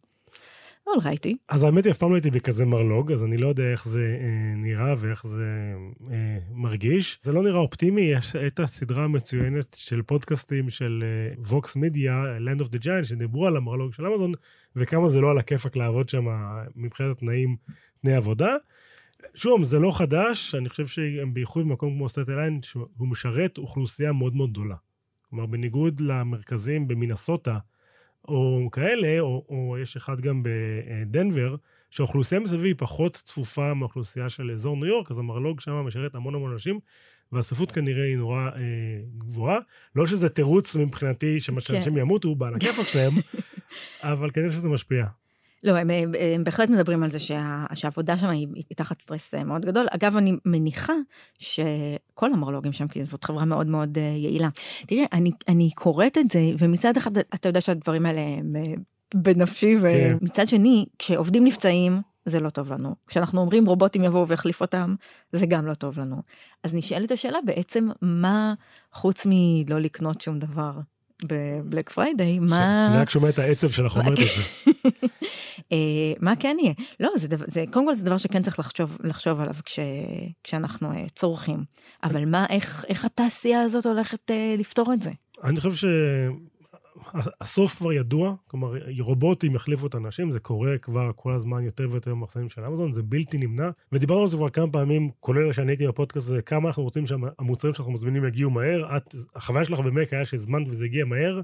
Alrighty. 0.95 1.38
אז 1.50 1.63
האמת 1.63 1.86
היא, 1.86 1.91
אף 1.91 1.98
פעם 1.98 2.10
לא 2.10 2.15
הייתי 2.15 2.31
בכזה 2.31 2.65
מרלוג, 2.65 3.12
אז 3.12 3.24
אני 3.24 3.38
לא 3.38 3.48
יודע 3.48 3.72
איך 3.72 3.88
זה 3.88 4.17
אה, 4.22 4.55
נראה 4.55 4.93
ואיך 4.98 5.27
זה 5.27 5.74
אה, 6.12 6.38
מרגיש. 6.51 7.19
זה 7.24 7.31
לא 7.31 7.43
נראה 7.43 7.60
אופטימי, 7.60 8.01
יש 8.01 8.36
את 8.36 8.60
הסדרה 8.60 9.03
המצוינת 9.03 9.75
של 9.79 10.01
פודקאסטים 10.01 10.69
של 10.69 11.03
ווקס 11.38 11.75
מדיה, 11.75 12.24
Land 12.38 12.62
of 12.62 12.65
the 12.65 12.84
Giants, 12.83 13.03
שדיברו 13.03 13.48
על 13.48 13.58
המרלוג 13.58 13.93
של 13.93 14.05
אמזון, 14.05 14.31
וכמה 14.75 15.10
זה 15.10 15.22
לא 15.22 15.31
על 15.31 15.38
הכיפאק 15.38 15.75
לעבוד 15.75 16.10
שם 16.10 16.25
מבחינת 16.75 17.17
התנאים, 17.17 17.55
תנאי 18.01 18.13
עבודה. 18.13 18.55
שוב, 19.36 19.63
זה 19.63 19.79
לא 19.79 19.91
חדש, 19.98 20.55
אני 20.55 20.69
חושב 20.69 20.88
שהם 20.88 21.34
בייחוד 21.34 21.65
במקום 21.65 21.93
כמו 21.96 22.10
סטטן 22.09 22.36
איילנד, 22.36 22.62
שהוא 22.62 22.88
משרת 23.08 23.58
אוכלוסייה 23.58 24.12
מאוד 24.12 24.36
מאוד 24.36 24.51
גדולה. 24.51 24.75
כלומר, 25.29 25.46
בניגוד 25.46 26.01
למרכזים 26.01 26.88
במינסוטה, 26.88 27.58
או 28.29 28.69
כאלה, 28.71 29.19
או, 29.19 29.45
או 29.50 29.77
יש 29.81 29.95
אחד 29.95 30.21
גם 30.21 30.43
בדנבר, 30.43 31.55
שהאוכלוסייה 31.91 32.41
מסביב 32.41 32.63
היא 32.63 32.75
פחות 32.77 33.21
צפופה 33.24 33.74
מהאוכלוסייה 33.74 34.29
של 34.29 34.51
אזור 34.51 34.77
ניו 34.77 34.86
יורק, 34.86 35.12
אז 35.12 35.19
המרלוג 35.19 35.59
שם 35.59 35.71
משרת 35.71 36.15
המון 36.15 36.36
המון 36.36 36.51
אנשים, 36.51 36.79
והצפיפות 37.31 37.71
כנראה 37.71 38.05
היא 38.05 38.17
נורא 38.17 38.50
אה, 38.55 38.62
גבוהה. 39.17 39.59
לא 39.95 40.07
שזה 40.07 40.29
תירוץ 40.29 40.75
מבחינתי 40.75 41.39
שאנשים 41.39 41.93
כן. 41.93 41.98
ימותו, 41.98 42.36
בעל 42.36 42.55
הכיפאק 42.55 42.88
שלהם, 42.88 43.12
אבל 44.12 44.31
כנראה 44.31 44.51
שזה 44.51 44.69
משפיע. 44.69 45.05
לא, 45.63 45.77
הם, 45.77 45.89
הם, 45.89 46.11
הם 46.35 46.43
בהחלט 46.43 46.69
מדברים 46.69 47.03
על 47.03 47.09
זה 47.09 47.19
שה, 47.19 47.65
שהעבודה 47.73 48.17
שם 48.17 48.27
היא, 48.27 48.47
היא 48.55 48.75
תחת 48.75 49.01
סטרס 49.01 49.33
אה, 49.33 49.43
מאוד 49.43 49.65
גדול. 49.65 49.87
אגב, 49.91 50.17
אני 50.17 50.35
מניחה 50.45 50.93
שכל 51.39 52.33
המרלוגים 52.33 52.73
שם, 52.73 52.87
כי 52.87 53.05
זאת 53.05 53.23
חברה 53.23 53.45
מאוד 53.45 53.67
מאוד 53.67 53.97
אה, 53.97 54.03
יעילה. 54.03 54.49
תראה, 54.87 55.05
אני, 55.13 55.31
אני 55.47 55.69
קוראת 55.75 56.17
את 56.17 56.31
זה, 56.31 56.39
ומצד 56.59 56.97
אחד 56.97 57.17
אתה 57.17 57.49
יודע 57.49 57.61
שהדברים 57.61 58.05
האלה 58.05 58.21
הם 58.21 58.55
אה, 58.55 58.73
בנפשי, 59.13 59.77
כן. 59.81 60.07
ומצד 60.21 60.47
שני, 60.47 60.85
כשעובדים 60.99 61.43
נפצעים, 61.43 62.01
זה 62.25 62.39
לא 62.39 62.49
טוב 62.49 62.73
לנו. 62.73 62.95
כשאנחנו 63.07 63.41
אומרים 63.41 63.65
רובוטים 63.65 64.03
יבואו 64.03 64.27
ויחליף 64.27 64.61
אותם, 64.61 64.95
זה 65.31 65.45
גם 65.45 65.65
לא 65.65 65.73
טוב 65.73 65.99
לנו. 65.99 66.21
אז 66.63 66.73
נשאלת 66.73 67.11
השאלה 67.11 67.39
בעצם, 67.45 67.89
מה 68.01 68.53
חוץ 68.93 69.25
מלא 69.25 69.79
לקנות 69.79 70.21
שום 70.21 70.39
דבר 70.39 70.71
בבלק 71.23 71.89
פריידיי, 71.89 72.39
מה... 72.39 72.88
אני 72.91 73.01
רק 73.01 73.09
שומע 73.09 73.29
את 73.29 73.39
העצב 73.39 73.69
שלך 73.69 73.97
אומרת 73.97 74.19
את 74.19 74.25
זה. 74.35 74.71
אה, 75.71 76.13
מה 76.19 76.35
כן 76.35 76.57
יהיה? 76.59 76.73
לא, 76.99 77.09
זה, 77.15 77.27
דבר, 77.27 77.45
זה 77.47 77.65
קודם 77.71 77.85
כל 77.85 77.93
זה 77.93 78.05
דבר 78.05 78.17
שכן 78.17 78.41
צריך 78.41 78.59
לחשוב, 78.59 78.97
לחשוב 79.03 79.39
עליו 79.39 79.53
כש, 79.65 79.79
כשאנחנו 80.43 80.91
uh, 80.91 80.95
צורכים. 81.15 81.63
אבל 82.03 82.25
מה, 82.25 82.45
איך, 82.49 82.85
איך 82.89 83.05
התעשייה 83.05 83.61
הזאת 83.61 83.85
הולכת 83.85 84.31
uh, 84.31 84.59
לפתור 84.59 84.93
את 84.93 85.01
זה? 85.01 85.11
אני 85.43 85.59
חושב 85.59 85.89
שהסוף 87.03 87.75
כבר 87.75 87.94
ידוע, 87.94 88.36
כלומר, 88.48 88.74
רובוטים 89.00 89.56
יחליפו 89.56 89.88
את 89.88 89.96
האנשים, 89.96 90.32
זה 90.32 90.39
קורה 90.39 90.77
כבר 90.77 91.12
כל 91.15 91.34
הזמן 91.34 91.63
יותר 91.63 91.88
ויותר 91.91 92.12
במחסנים 92.12 92.50
של 92.50 92.65
אמזון, 92.65 92.91
זה 92.91 93.03
בלתי 93.03 93.38
נמנע, 93.38 93.70
ודיברנו 93.91 94.22
על 94.22 94.27
זה 94.27 94.38
כבר 94.38 94.50
כמה 94.50 94.72
פעמים, 94.72 95.10
כולל 95.20 95.51
שאני 95.51 95.72
הייתי 95.72 95.88
בפודקאסט 95.88 96.27
הזה, 96.27 96.41
כמה 96.41 96.68
אנחנו 96.68 96.84
רוצים 96.84 97.06
שהמוצרים 97.08 97.74
שאנחנו 97.74 97.91
מזמינים 97.94 98.25
יגיעו 98.25 98.51
מהר, 98.51 98.98
את, 98.98 99.15
החוויה 99.36 99.65
שלך 99.65 99.79
במק 99.79 100.13
היה 100.13 100.25
שהזמנת 100.25 100.68
וזה 100.68 100.86
הגיע 100.86 101.06
מהר, 101.06 101.41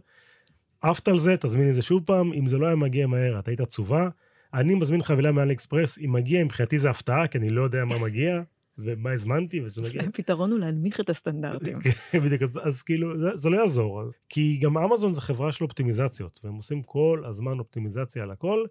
עפת 0.82 1.08
על 1.08 1.18
זה, 1.18 1.38
תזמין 1.38 1.70
את 1.70 1.74
זה 1.74 1.82
שוב 1.82 2.04
פעם, 2.06 2.34
אם 2.34 2.48
זה 2.48 2.58
לא 2.58 2.66
היה 2.68 2.76
מגיע 2.76 3.08
מהר, 3.08 3.40
את 3.40 3.48
היית 3.48 3.60
עצובה. 3.60 4.10
אני 4.54 4.76
מזמין 4.76 5.04
חבילה 5.04 5.32
מאלי 5.32 5.54
אקספרס, 5.54 5.98
אם 6.06 6.12
מגיע, 6.12 6.44
מבחינתי 6.44 6.80
זה 6.80 6.90
הפתעה, 6.90 7.28
כי 7.28 7.38
אני 7.38 7.50
לא 7.50 7.62
יודע 7.62 7.86
מה 7.86 8.00
מגיע, 8.00 8.42
ומה 8.78 9.12
הזמנתי. 9.12 9.62
הפתרון 10.10 10.52
הוא 10.52 10.60
להנמיך 10.60 11.00
את 11.00 11.10
הסטנדרטים. 11.10 11.80
כן, 12.12 12.20
בדיוק, 12.20 12.52
אז 12.64 12.84
כאילו, 12.84 13.38
זה, 13.38 13.50
לא 13.50 13.62
יעזור. 13.62 14.04
כי 14.30 14.58
גם 14.62 14.78
אמזון 14.78 15.14
זה 15.14 15.22
חברה 15.22 15.52
של 15.52 15.64
אופטימיזציות, 15.64 16.40
והם 16.44 16.54
עושים 16.54 16.84
כל 16.84 17.24
הזמן 17.26 17.60
אופטימיזציה 17.60 18.24
על 18.24 18.32
הכל, 18.32 18.66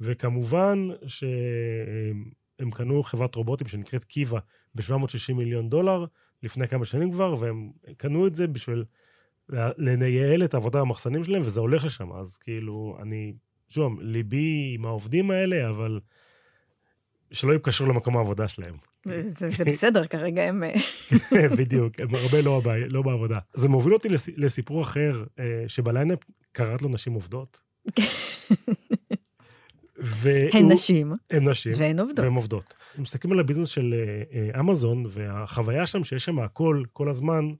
וכמובן 0.00 0.88
שהם 1.06 2.70
קנו 2.70 3.02
חברת 3.02 3.34
רובוטים 3.34 3.66
שנקראת 3.66 4.04
קיבה 4.04 4.38
ב-760 4.74 5.34
מיליון 5.34 5.68
דולר, 5.68 6.04
לפני 6.42 6.68
כמה 6.68 6.84
שנים 6.84 7.12
כבר, 7.12 7.36
והם 7.40 7.70
קנו 7.96 8.26
את 8.26 8.34
זה 8.34 8.46
בשביל 8.46 8.84
לנייעל 9.78 10.44
את 10.44 10.54
העבודה 10.54 10.80
במחסנים 10.80 11.24
שלהם, 11.24 11.42
וזה 11.44 11.60
הולך 11.60 11.84
לשם, 11.84 12.12
אז 12.12 12.36
כאילו, 12.36 12.98
אני, 13.02 13.32
שוב, 13.68 14.00
ליבי 14.00 14.72
עם 14.74 14.84
העובדים 14.84 15.30
האלה, 15.30 15.68
אבל 15.68 16.00
שלא 17.32 17.50
יהיו 17.50 17.62
קשור 17.62 17.88
למקום 17.88 18.16
העבודה 18.16 18.48
שלהם. 18.48 18.91
זה, 19.04 19.50
זה 19.50 19.64
בסדר, 19.72 20.06
כרגע 20.06 20.42
הם... 20.42 20.62
בדיוק, 21.58 22.00
הם 22.00 22.14
הרבה 22.14 22.42
לא, 22.42 22.58
הבא, 22.58 22.76
לא 22.76 23.02
בעבודה. 23.02 23.38
זה 23.54 23.68
מוביל 23.68 23.94
אותי 23.94 24.08
לסיפור 24.36 24.82
אחר, 24.82 25.24
אה, 25.38 25.64
שבליינאפ 25.68 26.18
קראת 26.52 26.82
לו 26.82 26.88
נשים 26.88 27.12
עובדות. 27.12 27.60
הן 30.52 30.72
נשים. 30.72 31.12
הן 31.30 31.48
נשים. 31.48 31.72
והן 31.76 32.00
עובדות. 32.00 32.18
והן 32.18 32.34
עובדות. 32.34 32.74
מסתכלים 32.98 33.32
על 33.32 33.40
הביזנס 33.40 33.68
של 33.68 33.94
אמזון, 34.60 35.06
אה, 35.06 35.10
אה, 35.10 35.28
והחוויה 35.34 35.86
שם 35.86 36.04
שיש 36.04 36.24
שם 36.24 36.38
הכל, 36.38 36.82
כל 36.92 37.10
הזמן, 37.10 37.50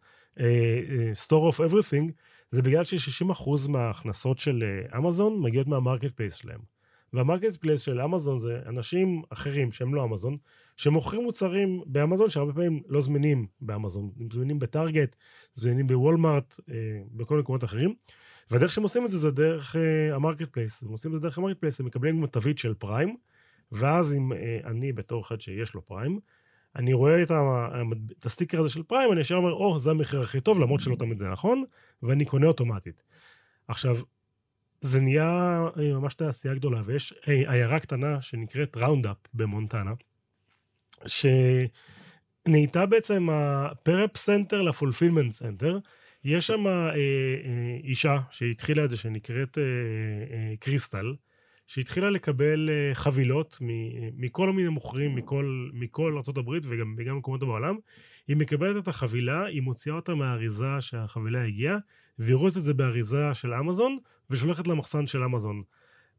store 1.26 1.52
of 1.52 1.70
everything, 1.70 2.10
זה 2.50 2.62
בגלל 2.62 2.84
ש-60% 2.84 3.68
מההכנסות 3.68 4.38
של 4.38 4.64
אמזון 4.98 5.40
מגיעות 5.40 5.66
מה 5.66 6.10
marketplace 6.10 6.34
שלהם. 6.34 6.60
וה 7.12 7.56
marketplace 7.56 7.80
של 7.80 8.00
אמזון 8.00 8.40
זה 8.40 8.58
אנשים 8.66 9.22
אחרים 9.30 9.72
שהם 9.72 9.94
לא 9.94 10.04
אמזון, 10.04 10.36
שמוכרים 10.76 11.22
מוצרים 11.22 11.82
באמזון 11.86 12.30
שהרבה 12.30 12.52
פעמים 12.52 12.82
לא 12.88 13.00
זמינים 13.00 13.46
באמזון, 13.60 14.10
הם 14.20 14.28
זמינים 14.32 14.58
בטארגט, 14.58 15.16
זמינים 15.54 15.86
בוולמארט, 15.86 16.60
אה, 16.60 16.72
בכל 17.12 17.38
מקומות 17.38 17.64
אחרים. 17.64 17.94
והדרך 18.50 18.72
שהם 18.72 18.82
עושים 18.82 19.04
את 19.04 19.08
זה 19.08 19.18
זה 19.18 19.30
דרך 19.30 19.76
אה, 19.76 20.14
ה 20.14 20.48
marketplace, 20.52 20.82
הם 20.82 20.88
עושים 20.88 21.10
את 21.10 21.16
זה 21.16 21.22
דרך 21.22 21.38
ה 21.38 21.60
marketplace, 21.60 21.80
הם 21.80 21.86
מקבלים 21.86 22.16
כמו 22.16 22.26
תווית 22.26 22.58
של 22.58 22.74
פריים, 22.74 23.16
ואז 23.72 24.14
אם 24.14 24.32
אה, 24.32 24.66
אני 24.66 24.92
בתור 24.92 25.22
אחד 25.22 25.40
שיש 25.40 25.74
לו 25.74 25.86
פריים, 25.86 26.20
אני 26.76 26.92
רואה 26.92 27.22
את, 27.22 27.30
ה, 27.30 27.68
את 28.18 28.26
הסטיקר 28.26 28.60
הזה 28.60 28.68
של 28.68 28.82
פריים, 28.82 29.12
אני 29.12 29.20
ישר 29.20 29.34
אומר, 29.34 29.52
או, 29.52 29.76
או, 29.76 29.78
זה 29.78 29.90
המחיר 29.90 30.22
הכי 30.22 30.40
טוב, 30.40 30.58
למרות 30.58 30.80
שלא 30.80 30.96
תמיד 30.96 31.18
זה 31.18 31.28
נכון, 31.28 31.64
ואני 32.02 32.24
קונה 32.24 32.46
אוטומטית. 32.46 33.02
עכשיו, 33.68 33.96
זה 34.80 35.00
נהיה 35.00 35.60
אה, 35.78 35.92
ממש 35.92 36.14
תעשייה 36.14 36.54
גדולה, 36.54 36.82
ויש 36.84 37.14
אה, 37.28 37.52
עיירה 37.52 37.80
קטנה 37.80 38.22
שנקראת 38.22 38.76
ראונדאפ 38.76 39.16
במונטנה, 39.34 39.92
שנהייתה 41.06 42.86
בעצם 42.86 43.28
ה 43.32 43.49
prep 43.49 44.16
center 44.16 44.62
ל 44.62 44.68
fulfillment 44.68 45.32
center. 45.32 45.78
יש 46.24 46.46
שם 46.46 46.66
אה, 46.66 46.90
אה, 46.90 46.96
אישה 47.84 48.18
שהתחילה 48.30 48.84
את 48.84 48.90
זה 48.90 48.96
שנקראת 48.96 49.58
אה, 49.58 49.62
אה, 50.36 50.54
קריסטל, 50.60 51.14
שהתחילה 51.66 52.10
לקבל 52.10 52.70
אה, 52.70 52.94
חבילות 52.94 53.58
מכל 54.16 54.52
מיני 54.52 54.68
מוכרים 54.68 55.14
מכל, 55.14 55.70
מכל 55.72 56.18
ארה"ב 56.26 56.48
וגם 56.96 57.16
מקומות 57.16 57.40
בעולם. 57.40 57.76
היא 58.28 58.36
מקבלת 58.36 58.82
את 58.82 58.88
החבילה, 58.88 59.44
היא 59.44 59.62
מוציאה 59.62 59.96
אותה 59.96 60.14
מהאריזה 60.14 60.80
שהחבילה 60.80 61.44
הגיעה, 61.44 61.76
והיא 62.18 62.34
רואה 62.34 62.48
את 62.48 62.64
זה 62.64 62.74
באריזה 62.74 63.34
של 63.34 63.54
אמזון, 63.54 63.98
ושולחת 64.30 64.68
למחסן 64.68 65.06
של 65.06 65.24
אמזון. 65.24 65.62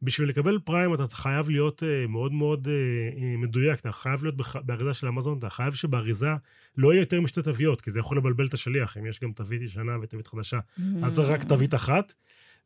בשביל 0.04 0.30
לקבל 0.30 0.60
פריים 0.60 0.94
אתה 0.94 1.16
חייב 1.16 1.50
להיות 1.50 1.84
uh, 1.84 2.08
מאוד 2.10 2.32
מאוד 2.32 2.68
uh, 2.68 3.20
מדויק, 3.38 3.80
אתה 3.80 3.92
חייב 3.92 4.24
להיות. 4.24 4.36
באריזה 4.66 4.94
של 4.94 5.08
אמזון, 5.08 5.38
אתה 5.38 5.50
חייב 5.50 5.74
שבאריזה 5.74 6.30
לא 6.78 6.94
יהיה 6.94 7.02
יותר 7.02 7.22
משתי 7.22 7.42
תוויות, 7.42 7.82
כי 7.82 7.92
זה 7.92 8.00
יכול 8.00 8.18
לבלבל 8.18 8.46
את 8.46 8.54
השליח, 8.54 8.98
אם 8.98 9.06
יש 9.06 9.20
גם 9.20 9.32
תווית 9.32 9.62
ישנה 9.62 9.92
ותווית 10.02 10.28
חדשה, 10.28 10.60
mm-hmm. 10.60 10.82
אז 11.04 11.14
צריך 11.14 11.30
רק 11.30 11.44
תווית 11.44 11.76
אחת. 11.76 12.14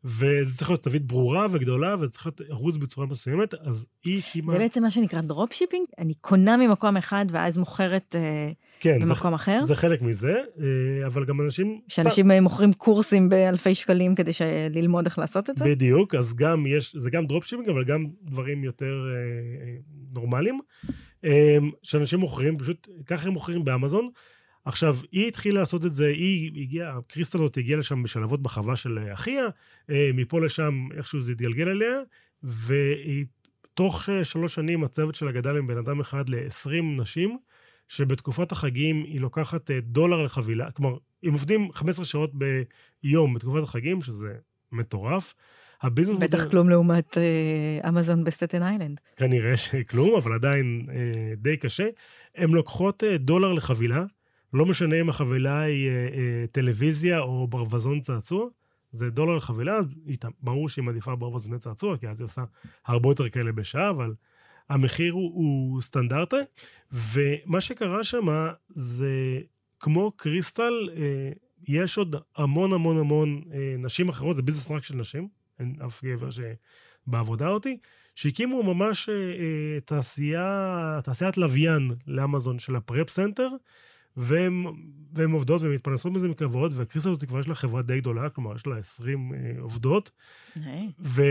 וזה 0.03 0.57
צריך 0.57 0.69
להיות 0.69 0.83
תווית 0.83 1.05
ברורה 1.05 1.47
וגדולה, 1.51 1.95
וזה 1.99 2.11
צריך 2.11 2.25
להיות 2.25 2.41
ארוז 2.51 2.77
בצורה 2.77 3.07
מסוימת, 3.07 3.53
אז 3.53 3.87
היא 4.05 4.19
הקימה... 4.19 4.51
זה 4.53 4.59
בעצם 4.59 4.83
מה 4.83 4.91
שנקרא 4.91 5.21
dropshipping? 5.21 5.86
אני 5.97 6.13
קונה 6.13 6.57
ממקום 6.57 6.97
אחד 6.97 7.25
ואז 7.29 7.57
מוכרת 7.57 8.15
אה, 8.15 8.51
כן, 8.79 8.99
במקום 8.99 9.29
זה, 9.31 9.35
אחר? 9.35 9.61
זה 9.63 9.75
חלק 9.75 10.01
מזה, 10.01 10.31
אה, 10.31 11.07
אבל 11.07 11.25
גם 11.25 11.41
אנשים... 11.41 11.81
שאנשים 11.87 12.31
אה, 12.31 12.41
מוכרים 12.41 12.73
קורסים 12.73 13.29
באלפי 13.29 13.75
שקלים 13.75 14.15
כדי 14.15 14.33
ש- 14.33 14.41
ללמוד 14.75 15.05
איך 15.05 15.19
לעשות 15.19 15.49
את 15.49 15.57
זה? 15.57 15.65
בדיוק, 15.65 16.15
אז 16.15 16.33
גם 16.35 16.65
יש, 16.67 16.95
זה 16.95 17.09
גם 17.09 17.25
dropshipping, 17.25 17.69
אבל 17.69 17.83
גם 17.83 18.05
דברים 18.23 18.63
יותר 18.63 18.93
נורמליים, 20.13 20.59
שאנשים 21.83 22.19
מוכרים, 22.19 22.57
פשוט 22.57 22.87
ככה 23.05 23.27
הם 23.27 23.33
מוכרים 23.33 23.65
באמזון. 23.65 24.09
עכשיו, 24.67 24.95
היא 25.12 25.27
התחילה 25.27 25.59
לעשות 25.59 25.86
את 25.86 25.93
זה, 25.93 26.07
היא 26.07 26.62
הגיעה, 26.62 27.00
קריסטל 27.07 27.38
הזאת 27.38 27.57
הגיעה 27.57 27.79
לשם 27.79 28.03
בשביל 28.03 28.24
לעבוד 28.24 28.41
בחווה 28.41 28.75
של 28.75 29.00
אה, 29.00 29.13
אחיה, 29.13 29.45
אה, 29.89 30.09
מפה 30.13 30.41
לשם 30.41 30.88
איכשהו 30.97 31.21
זה 31.21 31.31
התגלגל 31.31 31.69
אליה, 31.69 32.00
והיא, 32.43 33.25
תוך 33.74 34.09
שלוש 34.24 34.55
שנים 34.55 34.83
הצוות 34.83 35.15
שלה 35.15 35.31
גדל 35.31 35.57
עם 35.57 35.67
בן 35.67 35.77
אדם 35.77 36.00
אחד 36.00 36.29
ל-20 36.29 37.01
נשים, 37.01 37.38
שבתקופת 37.88 38.51
החגים 38.51 39.03
היא 39.03 39.21
לוקחת 39.21 39.71
אה, 39.71 39.79
דולר 39.81 40.21
לחבילה, 40.24 40.71
כלומר, 40.71 40.97
הם 41.24 41.31
עובדים 41.33 41.71
15 41.71 42.05
שעות 42.05 42.31
ביום 43.03 43.33
בתקופת 43.33 43.63
החגים, 43.63 44.01
שזה 44.01 44.33
מטורף. 44.71 45.33
הביזנס 45.81 46.17
בטח 46.17 46.38
מודל- 46.38 46.51
כלום 46.51 46.69
לעומת 46.69 47.17
אה, 47.17 47.89
אמזון 47.89 48.24
בסטטן 48.24 48.63
איילנד. 48.63 49.00
כנראה 49.15 49.57
שכלום, 49.57 50.15
אבל 50.15 50.33
עדיין 50.33 50.88
אה, 50.89 50.95
די 51.38 51.57
קשה. 51.57 51.88
הן 52.36 52.50
לוקחות 52.50 53.03
אה, 53.03 53.17
דולר 53.17 53.53
לחבילה, 53.53 54.03
לא 54.53 54.65
משנה 54.65 55.01
אם 55.01 55.09
החבילה 55.09 55.59
היא 55.59 55.89
אה, 55.89 55.93
אה, 55.93 56.45
טלוויזיה 56.51 57.19
או 57.19 57.47
ברווזון 57.47 58.01
צעצוע, 58.01 58.47
זה 58.91 59.09
דולר 59.09 59.35
לחבילה, 59.35 59.79
ברור 60.41 60.69
שהיא 60.69 60.83
מעדיפה 60.83 61.15
ברווזוני 61.15 61.59
צעצוע, 61.59 61.97
כי 61.97 62.07
אז 62.07 62.19
היא 62.19 62.25
עושה 62.25 62.43
הרבה 62.85 63.09
יותר 63.09 63.29
כאלה 63.29 63.51
בשעה, 63.51 63.89
אבל 63.89 64.13
המחיר 64.69 65.13
הוא, 65.13 65.31
הוא 65.33 65.81
סטנדרטי, 65.81 66.35
ומה 66.91 67.61
שקרה 67.61 68.03
שם 68.03 68.25
זה 68.69 69.39
כמו 69.79 70.11
קריסטל, 70.11 70.89
אה, 70.97 71.31
יש 71.67 71.97
עוד 71.97 72.15
המון 72.37 72.73
המון 72.73 72.97
המון 72.97 73.41
אה, 73.53 73.75
נשים 73.77 74.09
אחרות, 74.09 74.35
זה 74.35 74.41
ביזנס 74.41 74.71
רק 74.71 74.83
של 74.83 74.95
נשים, 74.95 75.27
אין 75.59 75.75
אף 75.85 76.03
גבר 76.03 76.29
שבעבודה 76.29 77.47
הזאתי, 77.47 77.77
שהקימו 78.15 78.63
ממש 78.63 79.09
אה, 79.09 79.15
אה, 79.15 79.79
תעשייה, 79.85 80.99
תעשיית 81.03 81.37
לוויין 81.37 81.91
לאמזון 82.07 82.59
של 82.59 82.75
ה 82.75 82.82
prep 82.82 83.09
center, 83.09 83.50
והן 84.17 85.31
עובדות 85.31 85.62
ומתפרנסות 85.62 86.13
מזה 86.13 86.27
מכבוד, 86.27 86.74
והקריסטל 86.75 87.09
הזאת 87.09 87.24
כבר 87.24 87.39
יש 87.39 87.47
לה 87.47 87.55
חברה 87.55 87.81
די 87.81 88.00
גדולה, 88.00 88.29
כלומר 88.29 88.55
יש 88.55 88.67
לה 88.67 88.77
20 88.77 89.33
אה, 89.33 89.62
עובדות. 89.62 90.12
ו, 91.00 91.24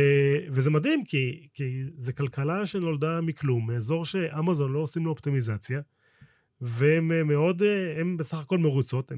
וזה 0.51 0.71
מדהים, 0.71 1.05
כי, 1.05 1.49
כי 1.55 1.83
זה 1.99 2.13
כלכלה 2.13 2.67
שנולדה 2.67 3.21
מכלום, 3.21 3.67
מאזור 3.67 4.05
שאמזון 4.05 4.73
לא 4.73 4.79
עושים 4.79 5.05
לו 5.05 5.11
אופטימיזציה, 5.11 5.81
והן 6.61 7.13
אה, 7.13 7.25
מאוד, 7.25 7.63
אה, 7.63 8.01
הן 8.01 8.17
בסך 8.17 8.39
הכל 8.39 8.59
מרוצות, 8.59 9.13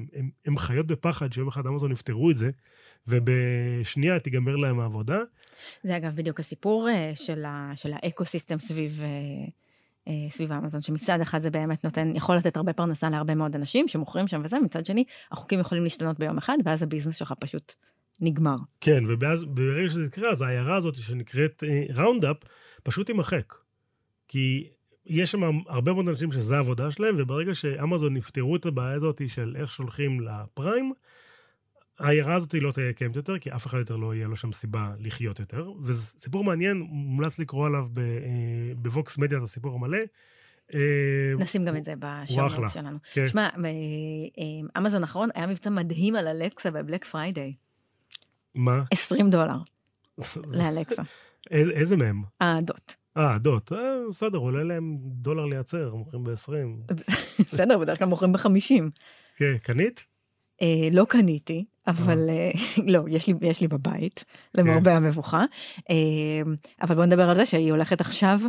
הן 0.45 0.57
חיות 0.57 0.87
בפחד 0.87 1.33
שיום 1.33 1.47
אחד 1.47 1.67
אמזון 1.67 1.91
יפתרו 1.91 2.31
את 2.31 2.37
זה, 2.37 2.49
ובשנייה 3.07 4.19
תיגמר 4.19 4.55
להם 4.55 4.79
העבודה. 4.79 5.19
זה 5.83 5.97
אגב 5.97 6.15
בדיוק 6.15 6.39
הסיפור 6.39 6.89
אה, 6.89 7.11
של, 7.15 7.45
ה, 7.45 7.71
של 7.75 7.91
האקו-סיסטם 7.93 8.59
סביב, 8.59 8.99
אה, 9.01 9.07
אה, 9.07 9.47
סביב 10.29 10.51
אמזון, 10.51 10.81
שמצד 10.81 11.21
אחד 11.21 11.41
זה 11.41 11.51
באמת 11.51 11.83
נותן, 11.83 12.15
יכול 12.15 12.35
לתת 12.35 12.57
הרבה 12.57 12.73
פרנסה 12.73 13.09
להרבה 13.09 13.35
מאוד 13.35 13.55
אנשים 13.55 13.87
שמוכרים 13.87 14.27
שם 14.27 14.41
וזה, 14.43 14.59
מצד 14.59 14.85
שני, 14.85 15.03
החוקים 15.31 15.59
יכולים 15.59 15.83
להשתנות 15.83 16.19
ביום 16.19 16.37
אחד, 16.37 16.57
ואז 16.65 16.83
הביזנס 16.83 17.15
שלך 17.15 17.33
פשוט 17.39 17.73
נגמר. 18.21 18.55
כן, 18.81 19.03
וברגע 19.07 19.89
שזה 19.89 20.03
יקרה, 20.03 20.31
אז 20.31 20.41
העיירה 20.41 20.77
הזאת 20.77 20.95
שנקראת 20.95 21.63
ראונדאפ, 21.95 22.37
פשוט 22.83 23.07
תימחק. 23.07 23.53
כי 24.27 24.67
יש 25.05 25.31
שם 25.31 25.41
הרבה 25.67 25.93
מאוד 25.93 26.09
אנשים 26.09 26.31
שזה 26.31 26.55
העבודה 26.55 26.91
שלהם, 26.91 27.15
וברגע 27.17 27.55
שאמזון 27.55 28.17
יפתרו 28.17 28.55
את 28.55 28.65
הבעיה 28.65 28.95
הזאת 28.95 29.21
של 29.27 29.55
איך 29.59 29.73
שולחים 29.73 30.19
לפריים, 30.21 30.93
העיירה 31.99 32.35
הזאת 32.35 32.53
לא 32.53 32.71
תהיה 32.71 32.93
קיימת 32.93 33.15
יותר, 33.15 33.39
כי 33.39 33.51
אף 33.51 33.67
אחד 33.67 33.77
יותר 33.77 33.95
לא 33.95 34.15
יהיה 34.15 34.27
לו 34.27 34.35
שם 34.35 34.51
סיבה 34.51 34.91
לחיות 34.99 35.39
יותר. 35.39 35.71
וזה 35.83 36.01
סיפור 36.19 36.43
מעניין, 36.43 36.77
מומלץ 36.89 37.39
לקרוא 37.39 37.65
עליו 37.65 37.85
אה, 37.97 38.03
בווקס 38.75 39.17
מדיה, 39.17 39.37
את 39.37 39.43
הסיפור 39.43 39.75
המלא. 39.75 39.97
אה, 40.73 40.79
נשים 41.39 41.65
גם 41.65 41.75
את 41.75 41.83
זה 41.83 41.93
אחלה. 42.37 42.67
שלנו. 42.69 42.97
כן. 43.13 43.27
שמע, 43.27 43.49
אה, 43.65 44.79
אמזון 44.81 45.01
האחרון 45.01 45.29
היה 45.35 45.47
מבצע 45.47 45.69
מדהים 45.69 46.15
על 46.15 46.27
אלקסה 46.27 46.71
בבלק 46.71 47.05
פריידיי. 47.05 47.51
מה? 48.55 48.83
20 48.91 49.29
דולר 49.29 49.57
לאלקסה. 50.57 51.01
איזה 51.51 51.97
מהם? 51.97 52.21
הדוט. 52.41 52.93
אה, 53.17 53.37
דוט. 53.37 53.73
אה, 53.73 53.77
בסדר, 54.09 54.37
עולה 54.37 54.63
להם 54.63 54.97
דולר 55.01 55.45
לייצר, 55.45 55.95
מוכרים 55.95 56.23
ב-20. 56.23 56.93
בסדר, 57.53 57.77
בדרך 57.77 57.99
כלל 57.99 58.07
מוכרים 58.07 58.33
ב-50. 58.33 58.83
כן, 59.37 59.57
קנית? 59.63 60.03
אה, 60.61 60.89
לא 60.91 61.05
קניתי, 61.09 61.65
אבל 61.87 62.29
אה, 62.29 62.51
לא, 62.93 63.01
יש 63.07 63.27
לי, 63.27 63.33
יש 63.41 63.61
לי 63.61 63.67
בבית, 63.67 64.23
למרבה 64.55 64.95
המבוכה. 64.95 65.45
אה, 65.89 65.95
אבל 66.81 66.95
בוא 66.95 67.05
נדבר 67.05 67.29
על 67.29 67.35
זה 67.35 67.45
שהיא 67.45 67.71
הולכת 67.71 68.01
עכשיו, 68.01 68.39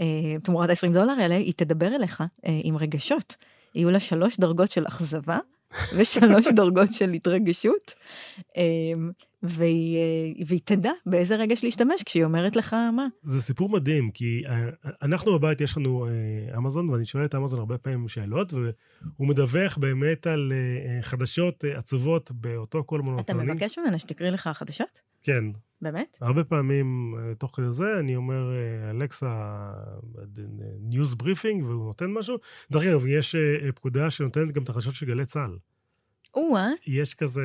אה, 0.00 0.06
תמורת 0.42 0.70
ה-20 0.70 0.92
דולר 0.92 1.12
האלה, 1.20 1.34
היא 1.34 1.52
תדבר 1.56 1.94
אליך 1.94 2.20
אה, 2.20 2.60
עם 2.64 2.76
רגשות. 2.76 3.36
יהיו 3.74 3.90
לה 3.90 4.00
שלוש 4.00 4.40
דרגות 4.40 4.70
של 4.70 4.86
אכזבה 4.86 5.38
ושלוש 5.96 6.46
דרגות 6.56 6.92
של 6.92 7.10
התרגשות, 7.12 7.94
אה, 8.56 8.62
והיא, 9.42 9.98
אה, 9.98 10.44
והיא 10.46 10.60
תדע 10.64 10.90
באיזה 11.06 11.36
רגש 11.36 11.64
להשתמש 11.64 12.02
כשהיא 12.02 12.24
אומרת 12.24 12.56
לך 12.56 12.76
מה. 12.92 13.06
זה 13.22 13.42
סיפור 13.42 13.68
מדהים, 13.68 14.10
כי 14.10 14.42
אה, 14.46 14.68
אנחנו 15.02 15.38
בבית, 15.38 15.60
יש 15.60 15.76
לנו 15.76 16.06
אה, 16.06 16.58
אמזון, 16.58 16.90
ואני 16.90 17.04
שואל 17.04 17.24
את 17.24 17.34
אמזון 17.34 17.58
הרבה 17.58 17.78
פעמים 17.78 18.08
שאלות, 18.08 18.52
והוא 18.52 19.28
מדווח 19.28 19.78
באמת 19.78 20.26
על 20.26 20.52
חדשות 21.02 21.64
עצובות 21.76 22.32
באותו 22.32 22.84
קול 22.84 23.00
אתה 23.00 23.10
מונוטוני. 23.10 23.52
מבקש 23.52 23.78
ממנה 23.78 23.98
שתקריא 23.98 24.30
לך 24.30 24.50
חדשות? 24.54 25.00
כן. 25.22 25.44
באמת? 25.82 26.18
הרבה 26.20 26.44
פעמים, 26.44 27.14
אה, 27.18 27.34
תוך 27.34 27.56
כדי 27.56 27.70
זה, 27.70 27.84
אני 28.00 28.16
אומר, 28.16 28.50
אה, 28.52 28.90
אלכסה, 28.90 29.62
news 30.80 31.14
briefing, 31.14 31.64
והוא 31.64 31.86
נותן 31.86 32.06
משהו. 32.06 32.36
דרך 32.70 32.82
אגב, 32.82 33.06
יש 33.06 33.34
אה, 33.34 33.72
פקודה 33.72 34.10
שנותנת 34.10 34.52
גם 34.52 34.62
את 34.62 34.68
החדשות 34.68 34.94
של 34.94 35.06
גלי 35.06 35.26
צה"ל. 35.26 35.56
או-אה, 36.34 36.68
יש 36.86 37.14
כזה, 37.14 37.42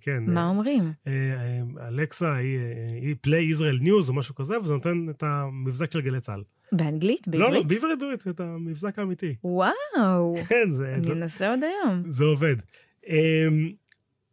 כן. 0.00 0.22
מה 0.26 0.48
אומרים? 0.48 0.92
אה, 1.06 1.12
אה, 1.12 1.88
אלכסה 1.88 2.34
היא, 2.34 2.58
אה, 2.58 3.12
play 3.20 3.44
Israel 3.44 3.78
news 3.80 4.08
או 4.08 4.14
משהו 4.14 4.34
כזה, 4.34 4.58
וזה 4.60 4.72
נותן 4.72 5.06
את 5.10 5.22
המבזק 5.22 5.92
של 5.92 6.00
גלי 6.00 6.20
צה"ל. 6.20 6.42
באנגלית? 6.72 7.28
לא, 7.32 7.38
לא, 7.38 7.46
בעברית? 7.46 7.66
בעברית, 7.66 7.98
בעברית, 7.98 8.28
את 8.28 8.40
המבזק 8.40 8.98
האמיתי. 8.98 9.34
וואו, 9.44 10.34
כן, 10.48 10.72
זה, 10.72 10.94
אני 10.94 11.12
אנסה 11.12 11.50
עוד 11.50 11.60
היום. 11.64 12.02
זה 12.06 12.24
עובד. 12.24 12.56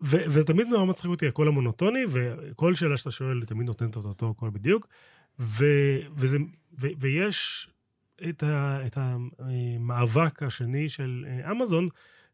ו- 0.03 0.25
ותמיד 0.31 0.67
נורא 0.67 0.85
מצחיק 0.85 1.11
אותי 1.11 1.27
הקול 1.27 1.47
המונוטוני, 1.47 1.99
וכל 2.09 2.73
שאלה 2.73 2.97
שאתה 2.97 3.11
שואל, 3.11 3.45
תמיד 3.45 3.67
נותנת 3.67 3.91
את 3.97 4.05
אותו 4.05 4.33
קול 4.33 4.49
בדיוק. 4.49 4.87
ו- 5.39 5.99
וזה, 6.15 6.37
ו- 6.81 6.87
ויש 6.99 7.69
את, 8.29 8.43
ה- 8.43 8.79
את 8.87 8.97
המאבק 8.97 10.43
השני 10.43 10.89
של 10.89 11.25
אה, 11.27 11.51
אמזון, 11.51 11.87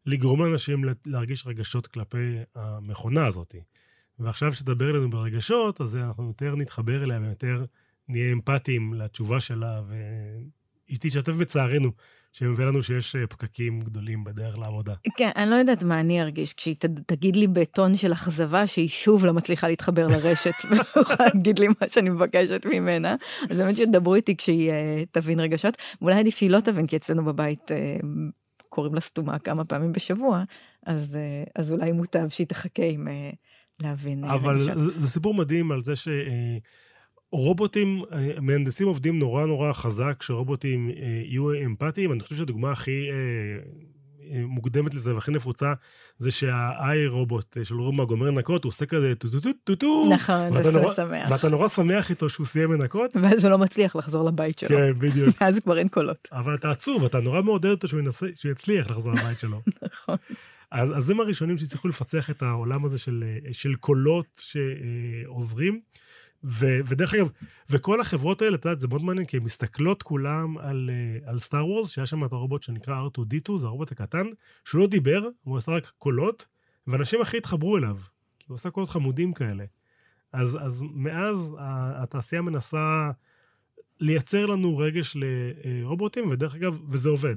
לגרום 0.06 0.44
לאנשים 0.44 0.84
לה- 0.84 0.92
להרגיש 1.06 1.46
רגשות 1.46 1.86
כלפי 1.86 2.36
המכונה 2.54 3.26
הזאת. 3.26 3.54
ועכשיו 4.18 4.52
שתדבר 4.52 4.90
אלינו 4.90 5.10
ברגשות, 5.10 5.80
אז 5.80 5.96
אנחנו 5.96 6.26
יותר 6.28 6.56
נתחבר 6.56 7.02
אליה 7.04 7.20
ויותר 7.22 7.64
נהיה 8.08 8.32
אמפתיים 8.32 8.94
לתשובה 8.94 9.40
שלה, 9.40 9.80
והיא 9.88 10.48
תשתף 10.96 11.32
בצערנו, 11.32 11.90
שמביא 12.32 12.64
לנו 12.64 12.82
שיש 12.82 13.16
אה, 13.16 13.26
פקקים 13.26 13.80
גדולים 13.80 14.24
בדרך 14.24 14.58
לעבודה. 14.58 14.94
כן, 15.16 15.30
אני 15.36 15.50
לא 15.50 15.54
יודעת 15.54 15.82
מה 15.82 16.00
אני 16.00 16.22
ארגיש 16.22 16.54
כשהיא 16.54 16.76
תגיד 17.06 17.36
לי 17.36 17.46
בטון 17.46 17.96
של 17.96 18.12
אכזבה 18.12 18.66
שהיא 18.66 18.88
שוב 18.88 19.24
לא 19.24 19.32
מצליחה 19.32 19.68
להתחבר 19.68 20.08
לרשת 20.08 20.54
ויכולה 20.70 21.28
להגיד 21.34 21.58
לי 21.58 21.68
מה 21.68 21.88
שאני 21.88 22.10
מבקשת 22.10 22.66
ממנה. 22.66 23.16
אז 23.50 23.56
באמת 23.56 23.76
שתדברו 23.76 24.14
איתי 24.14 24.36
כשהיא 24.36 24.70
אה, 24.70 25.02
תבין 25.12 25.40
רגשות, 25.40 25.76
ואולי 26.00 26.20
עדיף 26.20 26.36
שהיא 26.36 26.50
לא 26.50 26.60
תבין, 26.60 26.86
כי 26.86 26.96
אצלנו 26.96 27.24
בבית 27.24 27.72
אה, 27.72 27.96
קוראים 28.68 28.94
לה 28.94 29.00
סתומה 29.00 29.38
כמה 29.38 29.64
פעמים 29.64 29.92
בשבוע, 29.92 30.42
אז, 30.86 31.18
אז 31.54 31.72
אולי 31.72 31.92
מוטב 31.92 32.28
שהיא 32.28 32.46
תחכה 32.46 32.84
עם 32.84 33.08
להבין 33.80 34.24
אבל 34.24 34.54
רגשות. 34.54 34.78
זה, 34.78 35.00
זה 35.00 35.08
סיפור 35.08 35.34
מדהים 35.34 35.72
על 35.72 35.82
זה 35.82 35.92
שרובוטים, 35.96 36.60
אה, 37.34 38.40
מהנדסים 38.40 38.86
עובדים 38.86 39.18
נורא 39.18 39.46
נורא 39.46 39.72
חזק 39.72 40.16
כשרובוטים 40.18 40.90
אה, 40.90 40.94
יהיו 41.24 41.64
אמפתיים. 41.64 42.12
אני 42.12 42.20
חושב 42.20 42.36
שהדוגמה 42.36 42.72
הכי 42.72 42.90
אה, 43.10 43.14
אה, 44.34 44.42
מוקדמת 44.46 44.94
לזה 44.94 45.14
והכי 45.14 45.30
נפוצה 45.30 45.72
זה 46.18 46.30
שה 46.30 47.06
iRobot 47.06 47.56
אה, 47.58 47.64
של 47.64 47.74
רומא 47.74 48.04
גומר 48.04 48.26
לנקות, 48.30 48.64
הוא 48.64 48.70
עושה 48.70 48.86
כזה 48.86 49.12
טו 49.18 49.28
טו 49.30 49.40
טו 49.40 49.50
טו 49.64 49.74
טו, 49.74 50.10
נכון, 50.14 50.62
זה 50.62 50.80
נורא- 50.80 50.94
שמח. 50.94 51.30
ואתה 51.30 51.48
נורא 51.48 51.68
שמח 51.68 52.10
איתו 52.10 52.28
שהוא 52.28 52.46
סיים 52.46 52.72
לנקות. 52.72 53.10
ואז 53.22 53.44
הוא 53.44 53.50
לא 53.50 53.58
מצליח 53.58 53.96
לחזור 53.96 54.24
לבית 54.28 54.58
שלו. 54.58 54.68
כן, 54.68 54.92
בדיוק. 54.98 55.36
אז 55.42 55.58
כבר 55.58 55.78
אין 55.78 55.88
קולות. 55.88 56.28
אבל 56.32 56.54
אתה 56.54 56.70
עצוב, 56.70 57.04
אתה 57.04 57.20
נורא 57.20 57.42
מעודד 57.42 57.70
אותו 57.70 57.88
שהוא 57.88 58.00
ינסה, 58.00 58.26
שהוא 58.34 58.52
יצליח 58.52 58.90
לחזור 58.90 59.12
לבית 59.12 59.38
שלו. 59.38 59.60
נכון. 59.92 60.16
אז, 60.70 60.96
אז 60.96 61.10
הם 61.10 61.20
הראשונים 61.20 61.58
שהצליחו 61.58 61.88
לפצח 61.88 62.30
את 62.30 62.42
העולם 62.42 62.84
הזה 62.84 62.98
של, 62.98 63.24
של 63.52 63.74
קולות 63.74 64.42
שעוזרים. 65.24 65.80
ו, 66.44 66.66
ודרך 66.86 67.14
אגב, 67.14 67.30
וכל 67.70 68.00
החברות 68.00 68.42
האלה, 68.42 68.56
את 68.56 68.64
יודעת, 68.64 68.80
זה 68.80 68.88
מאוד 68.88 69.02
מעניין, 69.02 69.26
כי 69.26 69.36
הן 69.36 69.42
מסתכלות 69.42 70.02
כולם 70.02 70.58
על, 70.58 70.90
על 71.24 71.38
סטאר 71.38 71.66
וורס, 71.66 71.90
שהיה 71.90 72.06
שם 72.06 72.24
את 72.24 72.32
הרובוט 72.32 72.62
שנקרא 72.62 73.06
R2D2, 73.06 73.56
זה 73.56 73.66
הרובוט 73.66 73.92
הקטן, 73.92 74.26
שהוא 74.64 74.80
לא 74.80 74.86
דיבר, 74.86 75.28
הוא 75.42 75.56
עשה 75.56 75.72
רק 75.72 75.92
קולות, 75.98 76.46
ואנשים 76.86 77.20
הכי 77.20 77.36
התחברו 77.36 77.76
אליו, 77.76 77.96
כי 78.38 78.46
הוא 78.48 78.54
עשה 78.54 78.70
קולות 78.70 78.88
חמודים 78.90 79.32
כאלה. 79.32 79.64
אז, 80.32 80.58
אז 80.60 80.82
מאז 80.94 81.56
התעשייה 82.02 82.42
מנסה 82.42 83.10
לייצר 84.00 84.46
לנו 84.46 84.78
רגש 84.78 85.16
לרובוטים, 85.16 86.30
ודרך 86.30 86.54
אגב, 86.54 86.80
וזה 86.88 87.08
עובד. 87.08 87.36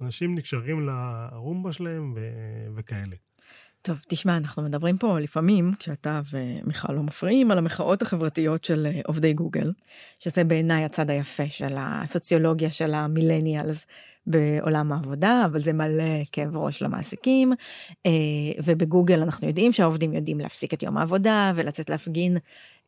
אנשים 0.00 0.34
נקשרים 0.34 0.86
לרומבה 0.86 1.72
שלהם 1.72 2.12
ו- 2.16 2.66
וכאלה. 2.74 3.16
טוב, 3.82 4.04
תשמע, 4.08 4.36
אנחנו 4.36 4.62
מדברים 4.62 4.98
פה 4.98 5.18
לפעמים, 5.18 5.72
כשאתה 5.78 6.20
ומיכל 6.30 6.92
לא 6.92 7.02
מפריעים, 7.02 7.50
על 7.50 7.58
המחאות 7.58 8.02
החברתיות 8.02 8.64
של 8.64 8.86
אה, 8.86 9.00
עובדי 9.06 9.32
גוגל, 9.32 9.72
שזה 10.18 10.44
בעיניי 10.44 10.84
הצד 10.84 11.10
היפה 11.10 11.48
של 11.48 11.74
הסוציולוגיה 11.76 12.70
של 12.70 12.94
המילניאלס 12.94 13.86
בעולם 14.26 14.92
העבודה, 14.92 15.42
אבל 15.44 15.60
זה 15.60 15.72
מלא 15.72 16.24
כאב 16.32 16.56
ראש 16.56 16.82
למעסיקים, 16.82 17.52
אה, 18.06 18.10
ובגוגל 18.64 19.22
אנחנו 19.22 19.46
יודעים 19.48 19.72
שהעובדים 19.72 20.14
יודעים 20.14 20.40
להפסיק 20.40 20.74
את 20.74 20.82
יום 20.82 20.96
העבודה 20.96 21.52
ולצאת 21.56 21.90
להפגין 21.90 22.36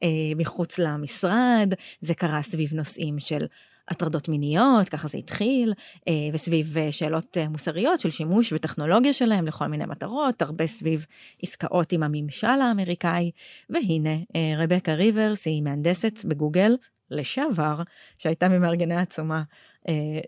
אה, 0.02 0.08
מחוץ 0.36 0.78
למשרד, 0.78 1.74
זה 2.00 2.14
קרה 2.14 2.42
סביב 2.42 2.74
נושאים 2.74 3.18
של 3.18 3.46
הטרדות 3.88 4.28
מיניות, 4.28 4.88
ככה 4.88 5.08
זה 5.08 5.18
התחיל, 5.18 5.72
אה, 6.08 6.12
וסביב 6.32 6.78
אה, 6.78 6.92
שאלות 6.92 7.38
אה, 7.38 7.48
מוסריות 7.48 8.00
של 8.00 8.10
שימוש 8.10 8.52
בטכנולוגיה 8.52 9.12
שלהם 9.12 9.46
לכל 9.46 9.66
מיני 9.66 9.84
מטרות, 9.86 10.42
הרבה 10.42 10.66
סביב 10.66 11.06
עסקאות 11.42 11.92
עם 11.92 12.02
הממשל 12.02 12.46
האמריקאי, 12.46 13.30
והנה, 13.70 14.16
רבקה 14.58 14.92
ריברס 14.92 15.46
היא 15.46 15.62
מהנדסת 15.62 16.24
בגוגל 16.24 16.76
לשעבר, 17.10 17.82
שהייתה 18.18 18.48
ממארגני 18.48 18.94
העצומה 18.94 19.42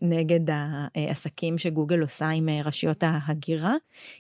נגד 0.03 0.40
העסקים 0.95 1.59
שגוגל 1.59 2.01
עושה 2.01 2.29
עם 2.29 2.49
רשויות 2.64 3.03
ההגירה, 3.07 3.75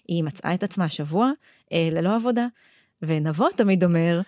היא 0.08 0.24
מצאה 0.24 0.54
את 0.54 0.62
עצמה 0.62 0.84
השבוע 0.84 1.30
ללא 1.72 2.16
עבודה. 2.16 2.46
ונבו 3.02 3.48
תמיד 3.48 3.84
אומר, 3.84 4.20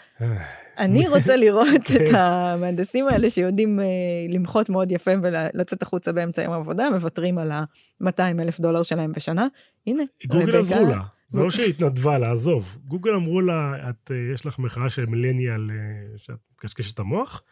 אני 0.79 1.09
רוצה 1.15 1.37
לראות 1.37 1.91
את 1.97 2.15
המהנדסים 2.15 3.09
האלה 3.09 3.31
שיודעים 3.31 3.81
אה, 3.81 3.85
למחות 4.29 4.71
מאוד 4.71 4.93
יפה 4.93 5.11
ולצאת 5.23 5.83
החוצה 5.83 6.13
באמצע 6.13 6.43
יום 6.43 6.53
העבודה, 6.53 6.91
מוותרים 6.91 7.39
על 7.39 7.51
ה-200 7.51 8.21
אלף 8.41 8.61
דולר 8.61 8.83
שלהם 8.83 9.13
בשנה. 9.13 9.47
הנה, 9.87 10.03
גוגל 10.27 10.57
עזרו 10.57 10.87
לה. 10.87 11.01
זה 11.29 11.41
לא 11.41 11.51
שהיא 11.51 11.69
התנדבה 11.69 12.19
לעזוב. 12.19 12.77
גוגל 12.85 13.15
אמרו 13.15 13.41
לה, 13.41 13.75
את, 13.91 14.11
אה, 14.11 14.35
יש 14.35 14.47
לך 14.47 14.59
מחאה 14.59 14.91
של 14.91 15.07
מילניאל 15.07 15.71
אה, 15.71 15.77
שאת 16.19 16.39
מקשקשת 16.59 16.95
את 16.95 16.99
המוח, 16.99 17.43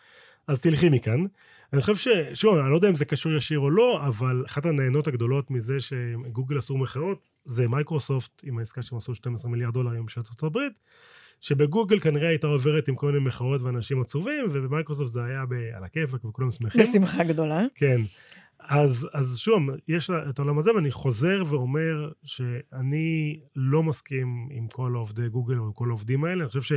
אז 0.48 0.60
תלכי 0.60 0.88
מכאן. 0.88 1.24
אני 1.72 1.80
חושב 1.80 1.96
ש... 1.96 2.08
שוב, 2.34 2.58
אני 2.58 2.70
לא 2.70 2.74
יודע 2.74 2.88
אם 2.88 2.94
זה 2.94 3.04
קשור 3.04 3.32
ישיר 3.32 3.58
או 3.58 3.70
לא, 3.70 4.00
אבל 4.06 4.44
אחת 4.46 4.66
הנהנות 4.66 5.08
הגדולות 5.08 5.50
מזה 5.50 5.80
שגוגל 5.80 6.58
עשו 6.58 6.76
מחאות, 6.76 7.18
זה 7.44 7.68
מייקרוסופט, 7.68 8.42
עם 8.44 8.58
העסקה 8.58 8.82
שהם 8.82 8.98
עשו 8.98 9.14
12 9.14 9.50
מיליארד 9.50 9.74
דולר 9.74 9.90
עם 9.90 10.00
ממשלת 10.00 10.26
ארצות 10.26 10.42
הברית, 10.42 10.72
שבגוגל 11.40 12.00
כנראה 12.00 12.28
הייתה 12.28 12.46
עוברת 12.46 12.88
עם 12.88 12.94
כל 12.94 13.06
מיני 13.06 13.24
מחאות 13.24 13.62
ואנשים 13.62 14.00
עצובים, 14.00 14.44
ובמייקרוסופט 14.50 15.12
זה 15.12 15.24
היה. 15.24 15.44
על 15.76 15.84
הכיפאק 15.84 16.24
וכולם 16.24 16.50
שמחים. 16.50 16.80
בשמחה 16.80 17.24
גדולה. 17.24 17.64
כן. 17.74 18.00
אז, 18.60 19.08
אז 19.12 19.38
שוב, 19.38 19.62
יש 19.88 20.10
את 20.30 20.38
העולם 20.38 20.58
הזה, 20.58 20.74
ואני 20.74 20.90
חוזר 20.90 21.42
ואומר 21.46 22.10
שאני 22.24 23.40
לא 23.56 23.82
מסכים 23.82 24.48
עם 24.50 24.68
כל 24.68 24.92
עובדי 24.94 25.28
גוגל 25.28 25.60
ועם 25.60 25.72
כל 25.72 25.88
העובדים 25.88 26.24
האלה. 26.24 26.44
אני 26.44 26.48
חושב 26.48 26.76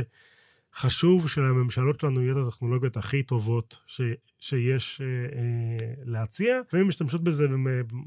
שחשוב 0.74 1.28
שלממשלות 1.28 2.00
שלנו 2.00 2.22
יהיו 2.22 2.42
את 2.42 2.46
הטכנולוגיות 2.46 2.96
הכי 2.96 3.22
טובות 3.22 3.80
ש, 3.86 4.00
שיש 4.40 5.00
אה, 5.00 5.06
אה, 5.06 5.94
להציע, 6.04 6.60
לפעמים 6.66 6.88
משתמשות 6.88 7.24
בזה 7.24 7.46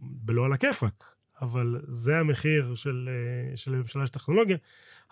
בלא 0.01 0.45
על 0.45 0.53
הכיפאק, 0.53 1.03
אבל 1.41 1.81
זה 1.87 2.17
המחיר 2.17 2.75
של, 2.75 3.09
אה, 3.09 3.57
של 3.57 3.73
הממשלה 3.73 4.07
של 4.07 4.13
טכנולוגיה. 4.13 4.57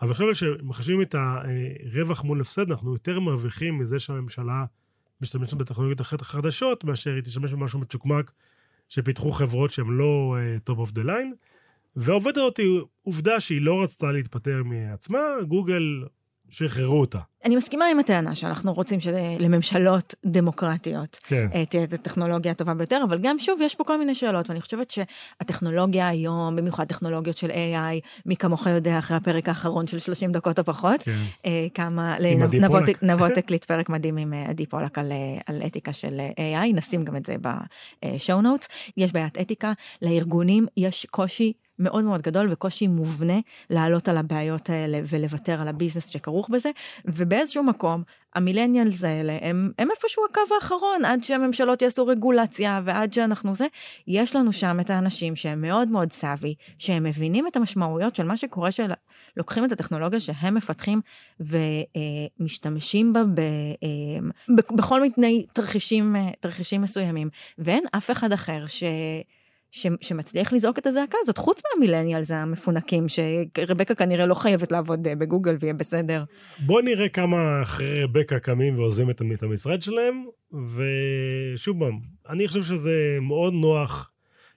אבל 0.01 0.11
עכשיו 0.11 0.27
כשמחשבים 0.31 1.01
את 1.01 1.15
הרווח 1.15 2.23
מול 2.23 2.41
הפסד, 2.41 2.69
אנחנו 2.71 2.93
יותר 2.93 3.19
מרוויחים 3.19 3.77
מזה 3.77 3.99
שהממשלה 3.99 4.65
משתמשת 5.21 5.53
בטכנולוגיות 5.53 5.99
החדשות, 6.21 6.83
מאשר 6.83 7.13
היא 7.13 7.21
תשתמש 7.21 7.51
במשהו 7.51 7.79
מצ'וקמק 7.79 8.31
שפיתחו 8.89 9.31
חברות 9.31 9.71
שהן 9.71 9.87
לא 9.87 10.37
uh, 10.37 10.71
top 10.71 10.77
of 10.77 10.91
the 10.91 11.03
line. 11.03 11.35
והעובדת 11.95 12.37
הזאת 12.37 12.57
היא 12.57 12.79
עובדה 13.01 13.39
שהיא 13.39 13.61
לא 13.61 13.83
רצתה 13.83 14.11
להתפטר 14.11 14.63
מעצמה, 14.63 15.19
גוגל 15.47 16.03
שחררו 16.51 16.99
אותה. 16.99 17.19
אני 17.45 17.55
מסכימה 17.55 17.85
עם 17.85 17.99
הטענה 17.99 18.35
שאנחנו 18.35 18.73
רוצים 18.73 18.99
שלממשלות 18.99 20.15
דמוקרטיות 20.25 21.19
כן. 21.23 21.47
אה, 21.53 21.65
תהיה 21.65 21.83
את 21.83 21.93
הטכנולוגיה 21.93 22.51
הטובה 22.51 22.73
ביותר, 22.73 23.01
אבל 23.03 23.19
גם 23.21 23.39
שוב, 23.39 23.61
יש 23.61 23.75
פה 23.75 23.83
כל 23.83 23.97
מיני 23.97 24.15
שאלות, 24.15 24.49
ואני 24.49 24.61
חושבת 24.61 24.91
שהטכנולוגיה 24.91 26.07
היום, 26.07 26.55
במיוחד 26.55 26.87
טכנולוגיות 26.87 27.37
של 27.37 27.51
AI, 27.51 27.99
מי 28.25 28.35
כמוך 28.35 28.67
יודע 28.67 28.99
אחרי 28.99 29.17
הפרק 29.17 29.49
האחרון 29.49 29.87
של 29.87 29.99
30 29.99 30.31
דקות 30.31 30.59
או 30.59 30.63
פחות, 30.63 31.03
כן. 31.03 31.17
אה, 31.45 31.67
כמה, 31.73 32.15
נבוטק 33.01 33.47
פרק 33.65 33.89
מדהים 33.89 34.17
עם 34.17 34.33
אה, 34.33 34.45
עדי 34.49 34.65
פולק 34.65 34.97
על, 34.97 35.11
על 35.45 35.61
אתיקה 35.65 35.93
של 35.93 36.19
AI, 36.37 36.73
נשים 36.73 37.03
גם 37.03 37.15
את 37.15 37.25
זה 37.25 37.35
ב 38.05 38.13
show 38.13 38.41
notes, 38.41 38.67
יש 38.97 39.11
בעיית 39.11 39.37
אתיקה, 39.37 39.73
לארגונים 40.01 40.65
יש 40.77 41.05
קושי 41.11 41.53
מאוד 41.81 42.03
מאוד 42.03 42.21
גדול 42.21 42.51
וקושי 42.51 42.87
מובנה 42.87 43.39
לעלות 43.69 44.09
על 44.09 44.17
הבעיות 44.17 44.69
האלה 44.69 44.99
ולוותר 45.07 45.61
על 45.61 45.67
הביזנס 45.67 46.07
שכרוך 46.07 46.49
בזה, 46.49 46.69
ובאיזשהו 47.05 47.63
מקום 47.63 48.03
המילניאלס 48.35 49.03
האלה 49.03 49.37
הם, 49.41 49.71
הם 49.79 49.87
איפשהו 49.91 50.23
הקו 50.29 50.41
האחרון 50.55 51.05
עד 51.05 51.23
שהממשלות 51.23 51.81
יעשו 51.81 52.07
רגולציה 52.07 52.81
ועד 52.85 53.13
שאנחנו 53.13 53.55
זה, 53.55 53.65
יש 54.07 54.35
לנו 54.35 54.53
שם 54.53 54.77
את 54.79 54.89
האנשים 54.89 55.35
שהם 55.35 55.61
מאוד 55.61 55.87
מאוד 55.87 56.11
savvy, 56.11 56.55
שהם 56.77 57.03
מבינים 57.03 57.47
את 57.47 57.55
המשמעויות 57.55 58.15
של 58.15 58.23
מה 58.23 58.37
שקורה 58.37 58.69
שלוקחים 58.71 59.65
את 59.65 59.71
הטכנולוגיה 59.71 60.19
שהם 60.19 60.55
מפתחים 60.55 61.01
ומשתמשים 62.39 63.13
בה 63.13 63.23
ב, 63.23 63.39
אה, 63.39 64.55
בכל 64.75 65.01
מיני 65.01 65.45
תרחישים, 65.53 66.15
תרחישים 66.39 66.81
מסוימים, 66.81 67.29
ואין 67.57 67.83
אף 67.97 68.11
אחד 68.11 68.31
אחר 68.31 68.67
ש... 68.67 68.83
ש, 69.71 69.87
שמצליח 70.01 70.53
לזעוק 70.53 70.79
את 70.79 70.87
הזעקה 70.87 71.17
הזאת, 71.21 71.37
חוץ 71.37 71.61
מהמילניאלס 71.65 72.31
המפונקים, 72.31 73.05
שרבקה 73.07 73.95
כנראה 73.95 74.25
לא 74.25 74.33
חייבת 74.33 74.71
לעבוד 74.71 75.07
אה, 75.07 75.15
בגוגל 75.15 75.55
ויהיה 75.59 75.73
בסדר. 75.73 76.23
בוא 76.65 76.81
נראה 76.81 77.09
כמה 77.09 77.61
אחרי 77.61 78.03
רבקה 78.03 78.39
קמים 78.39 78.79
ועוזבים 78.79 79.09
את 79.09 79.43
המשרד 79.43 79.81
שלהם, 79.81 80.25
ושוב 80.51 81.79
פעם, 81.79 81.99
אני 82.29 82.47
חושב 82.47 82.63
שזה 82.63 83.17
מאוד 83.21 83.53
נוח, 83.53 84.11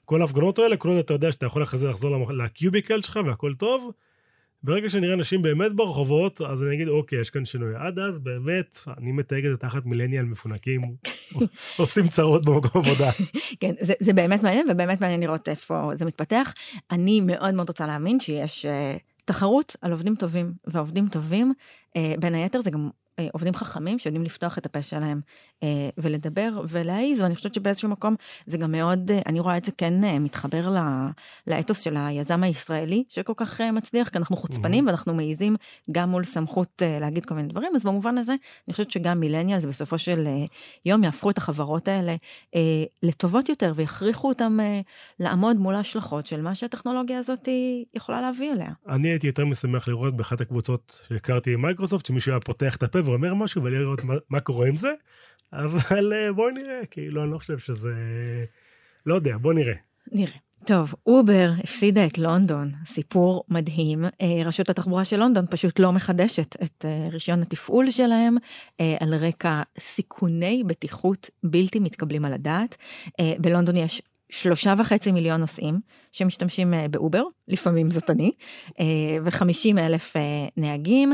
כל 0.04 0.20
ההפגנות 0.20 0.58
האלה, 0.58 0.76
כל 0.76 0.88
עוד 0.88 0.98
אתה 0.98 1.14
יודע 1.14 1.32
שאתה 1.32 1.46
יכול 1.46 1.62
אחרי 1.62 1.78
זה 1.78 1.88
לחזור 1.88 2.32
לקיוביקל 2.32 3.00
שלך 3.00 3.20
והכל 3.26 3.54
טוב, 3.54 3.90
ברגע 4.64 4.88
שנראה 4.88 5.14
אנשים 5.14 5.42
באמת 5.42 5.72
ברחובות, 5.72 6.40
אז 6.40 6.62
אני 6.62 6.74
אגיד, 6.74 6.88
אוקיי, 6.88 7.20
יש 7.20 7.30
כאן 7.30 7.44
שינוי. 7.44 7.74
עד 7.76 7.98
אז, 7.98 8.18
באמת, 8.18 8.78
אני 8.98 9.12
מתייג 9.12 9.46
את 9.46 9.50
זה 9.50 9.56
תחת 9.56 9.86
מילניאל 9.86 10.24
מפונקים, 10.24 10.82
עושים 11.78 12.08
צרות 12.08 12.44
במקום 12.44 12.82
עבודה. 12.84 13.10
כן, 13.60 13.74
זה, 13.80 13.92
זה 14.00 14.12
באמת 14.12 14.42
מעניין, 14.42 14.66
ובאמת 14.70 15.00
מעניין 15.00 15.20
לראות 15.20 15.48
איפה 15.48 15.90
זה 15.94 16.04
מתפתח. 16.04 16.54
אני 16.90 17.20
מאוד 17.20 17.54
מאוד 17.54 17.68
רוצה 17.68 17.86
להאמין 17.86 18.20
שיש 18.20 18.66
uh, 18.66 19.00
תחרות 19.24 19.76
על 19.80 19.92
עובדים 19.92 20.14
טובים, 20.14 20.52
ועובדים 20.66 21.08
טובים, 21.08 21.52
uh, 21.88 22.00
בין 22.20 22.34
היתר 22.34 22.60
זה 22.60 22.70
גם 22.70 22.90
אה, 23.18 23.28
עובדים 23.32 23.54
חכמים 23.54 23.98
שיודעים 23.98 24.24
לפתוח 24.24 24.58
את 24.58 24.66
הפה 24.66 24.82
שלהם 24.82 25.20
ולדבר 25.98 26.64
ולהעיז, 26.68 27.20
ואני 27.20 27.34
חושבת 27.34 27.54
שבאיזשהו 27.54 27.88
מקום 27.88 28.14
זה 28.46 28.58
גם 28.58 28.72
מאוד, 28.72 29.10
אה, 29.10 29.20
אני 29.26 29.40
רואה 29.40 29.56
את 29.56 29.64
זה 29.64 29.72
כן 29.78 30.20
מתחבר 30.20 30.76
לאתוס 31.46 31.80
של 31.80 31.96
היזם 31.96 32.42
הישראלי 32.42 33.04
שכל 33.08 33.32
כך 33.36 33.60
מצליח, 33.60 34.08
כי 34.08 34.18
אנחנו 34.18 34.36
חוצפנים 34.36 34.84
mm-hmm. 34.84 34.86
ואנחנו 34.86 35.14
מעיזים 35.14 35.56
גם 35.92 36.10
מול 36.10 36.24
סמכות 36.24 36.82
להגיד 37.00 37.24
כל 37.24 37.34
מיני 37.34 37.48
דברים, 37.48 37.72
אז 37.76 37.84
במובן 37.84 38.18
הזה 38.18 38.34
אני 38.68 38.72
חושבת 38.72 38.90
שגם 38.90 39.20
מילניאלס 39.20 39.64
בסופו 39.64 39.98
של 39.98 40.28
יום 40.86 41.04
יהפכו 41.04 41.30
את 41.30 41.38
החברות 41.38 41.88
האלה 41.88 42.16
לטובות 43.02 43.48
יותר 43.48 43.72
ויכריחו 43.76 44.28
אותם 44.28 44.58
לעמוד 45.20 45.56
מול 45.56 45.74
ההשלכות 45.74 46.26
של 46.26 46.42
מה 46.42 46.54
שהטכנולוגיה 46.54 47.18
הזאת 47.18 47.48
יכולה 47.94 48.20
להביא 48.20 48.52
אליה. 48.52 48.70
אני 48.88 49.08
הייתי 49.08 49.26
יותר 49.26 49.44
משמח 49.44 49.88
לראות 49.88 50.16
באחת 50.16 50.40
הקבוצות 50.40 51.00
שהכרתי 51.08 51.54
עם 51.54 51.62
מייקרוסופט, 51.62 52.06
שמישהו 52.06 52.32
היה 52.32 52.40
פותח 52.40 52.76
את 52.76 52.82
הפה 52.82 52.98
ואומר 53.04 53.34
משהו 53.34 53.62
ולראות 53.64 54.04
מה, 54.04 54.14
מה 54.30 54.40
קורה 54.40 54.68
עם 54.68 54.76
זה, 54.76 54.92
אבל 55.54 56.12
אה, 56.12 56.32
בואי 56.32 56.52
נראה, 56.52 56.80
כאילו, 56.90 57.22
אני 57.22 57.32
לא 57.32 57.38
חושב 57.38 57.58
שזה... 57.58 57.94
לא 59.06 59.14
יודע, 59.14 59.36
בוא 59.36 59.52
נראה. 59.52 59.74
נראה. 60.12 60.36
טוב, 60.66 60.94
אובר 61.06 61.50
הפסידה 61.62 62.06
את 62.06 62.18
לונדון, 62.18 62.72
סיפור 62.86 63.44
מדהים. 63.48 64.04
אה, 64.04 64.42
רשות 64.44 64.70
התחבורה 64.70 65.04
של 65.04 65.16
לונדון 65.16 65.46
פשוט 65.50 65.78
לא 65.78 65.92
מחדשת 65.92 66.56
את 66.62 66.84
אה, 66.84 67.08
רישיון 67.12 67.42
התפעול 67.42 67.90
שלהם 67.90 68.36
על 69.00 69.14
רקע 69.14 69.62
סיכוני 69.78 70.62
בטיחות 70.66 71.30
בלתי 71.42 71.78
מתקבלים 71.78 72.24
על 72.24 72.32
הדעת. 72.32 72.76
בלונדון 73.38 73.76
יש 73.76 74.02
שלושה 74.34 74.74
וחצי 74.78 75.12
מיליון 75.12 75.40
נוסעים 75.40 75.80
שמשתמשים 76.12 76.74
אה, 76.74 76.88
באובר, 76.88 77.22
לפעמים 77.48 77.90
זאת 77.90 78.10
אני, 78.10 78.30
אה, 78.80 78.84
וחמישים 79.24 79.78
אלף 79.78 80.16
אה, 80.16 80.22
נהגים. 80.56 81.12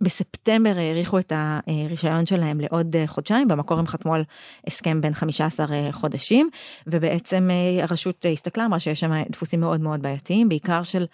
בספטמבר 0.00 0.72
האריכו 0.76 1.18
את 1.18 1.32
הרישיון 1.36 2.26
שלהם 2.26 2.60
לעוד 2.60 2.96
חודשיים, 3.06 3.48
במקור 3.48 3.78
הם 3.78 3.86
חתמו 3.86 4.14
על 4.14 4.24
הסכם 4.66 5.00
בין 5.00 5.14
15 5.14 5.66
חודשים, 5.92 6.50
ובעצם 6.86 7.50
הרשות 7.82 8.26
הסתכלה, 8.32 8.66
אמרה 8.66 8.80
שיש 8.80 9.00
שם 9.00 9.22
דפוסים 9.30 9.60
מאוד 9.60 9.80
מאוד 9.80 10.02
בעייתיים, 10.02 10.48
בעיקר 10.48 10.82
של 10.82 11.06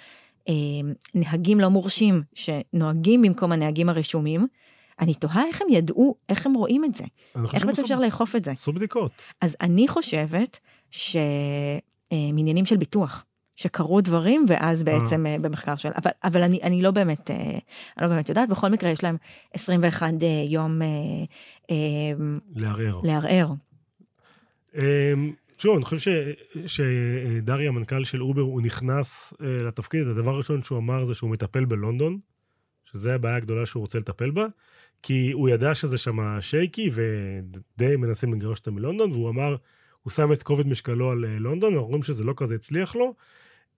נהגים 1.15 1.61
לא 1.61 1.69
מורשים 1.69 2.23
שנוהגים 2.35 3.23
במקום 3.23 3.53
הנהגים 3.53 3.89
הרשומים. 3.89 4.47
אני 5.01 5.15
תוהה 5.15 5.47
איך 5.47 5.63
הם 5.63 5.69
ידעו, 5.71 6.15
איך 6.29 6.47
הם 6.47 6.55
רואים 6.55 6.85
את 6.85 6.95
זה. 6.95 7.05
איך 7.55 7.65
בעצם 7.65 7.83
אפשר 7.83 7.99
לאכוף 7.99 8.37
את 8.37 8.45
זה? 8.45 8.51
עשו 8.51 8.73
בדיקות. 8.73 9.13
אז 9.41 9.57
אני 9.61 9.89
חושבת 9.89 10.59
שמניינים 10.93 12.67
של 12.67 12.77
ביטוח. 12.77 13.25
שקרו 13.57 14.01
דברים 14.01 14.45
ואז 14.49 14.81
אה. 14.81 14.85
בעצם 14.85 15.27
אה. 15.27 15.37
במחקר 15.39 15.77
של 15.77 15.89
אבל 15.97 16.11
אבל 16.25 16.43
אני 16.43 16.61
אני 16.63 16.83
לא 16.83 16.91
באמת 16.91 17.31
אה, 17.31 17.37
אני 17.37 18.03
לא 18.03 18.09
באמת 18.09 18.29
יודעת 18.29 18.49
בכל 18.49 18.69
מקרה 18.69 18.91
יש 18.91 19.05
להם 19.05 19.17
21 19.53 20.13
יום 20.49 20.81
לערער. 22.55 23.01
לערער. 23.05 23.49
שוב, 25.59 25.77
אני 25.77 25.85
חושב 25.85 26.11
שדריה, 26.67 27.69
המנכ"ל 27.69 28.05
של 28.05 28.23
אובר, 28.23 28.43
הוא 28.43 28.63
נכנס 28.63 29.35
לתפקיד, 29.41 30.07
הדבר 30.09 30.31
הראשון 30.31 30.63
שהוא 30.63 30.79
אמר 30.79 31.05
זה 31.05 31.15
שהוא 31.15 31.31
מטפל 31.31 31.65
בלונדון, 31.65 32.19
שזה 32.85 33.15
הבעיה 33.15 33.37
הגדולה 33.37 33.67
שהוא 33.67 33.81
רוצה 33.81 33.99
לטפל 33.99 34.31
בה. 34.31 34.47
כי 35.03 35.33
הוא 35.33 35.49
ידע 35.49 35.75
שזה 35.75 35.99
שם 35.99 36.41
שייקי 36.41 36.91
ודי 36.93 37.97
מנסים 37.97 38.35
לגרש 38.35 38.59
אותם 38.59 38.75
מלונדון, 38.75 39.13
והוא 39.13 39.31
אמר, 39.31 39.57
הוא 40.03 40.11
שם 40.11 40.33
את 40.33 40.43
כובד 40.43 40.67
משקלו 40.67 41.11
על 41.11 41.25
אה, 41.25 41.39
לונדון, 41.39 41.77
ואומרים 41.77 42.03
שזה 42.03 42.25
לא 42.25 42.35
כזה 42.37 42.55
הצליח 42.55 42.95
לו. 42.95 43.15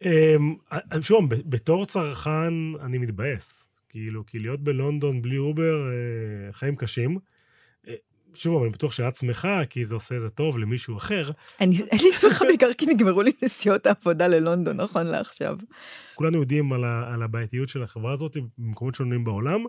אמ, 0.05 0.55
אה, 0.73 1.03
שוב, 1.03 1.29
בתור 1.35 1.87
צרכן 1.87 2.55
אני 2.81 2.99
מתבאס. 2.99 3.69
כאילו, 3.89 4.27
כי 4.27 4.39
להיות 4.39 4.61
בלונדון 4.61 5.23
בלי 5.23 5.39
אובר, 5.39 5.89
אה, 5.89 6.53
חיים 6.53 6.77
קשים. 6.77 7.19
שוב, 8.35 8.63
אני 8.63 8.71
בטוח 8.71 8.93
שאת 8.93 9.17
שמחה, 9.17 9.61
כי 9.71 9.85
זה 9.85 9.95
עושה 9.95 10.15
איזה 10.15 10.31
טוב 10.31 10.59
למישהו 10.59 10.97
אחר. 10.97 11.31
אני 11.61 12.13
שמחה 12.21 12.45
בעיקר 12.45 12.73
כי 12.79 12.87
נגמרו 12.87 13.23
לי 13.23 13.33
נסיעות 13.43 13.87
העבודה 13.87 14.27
ללונדון, 14.27 14.77
נכון 14.77 15.07
לעכשיו. 15.07 15.57
כולנו 16.15 16.39
יודעים 16.39 16.73
על, 16.73 16.85
על 16.85 17.23
הבעייתיות 17.23 17.69
של 17.69 17.83
החברה 17.83 18.13
הזאת 18.13 18.37
במקומות 18.59 18.95
שונים 18.95 19.25
בעולם. 19.25 19.65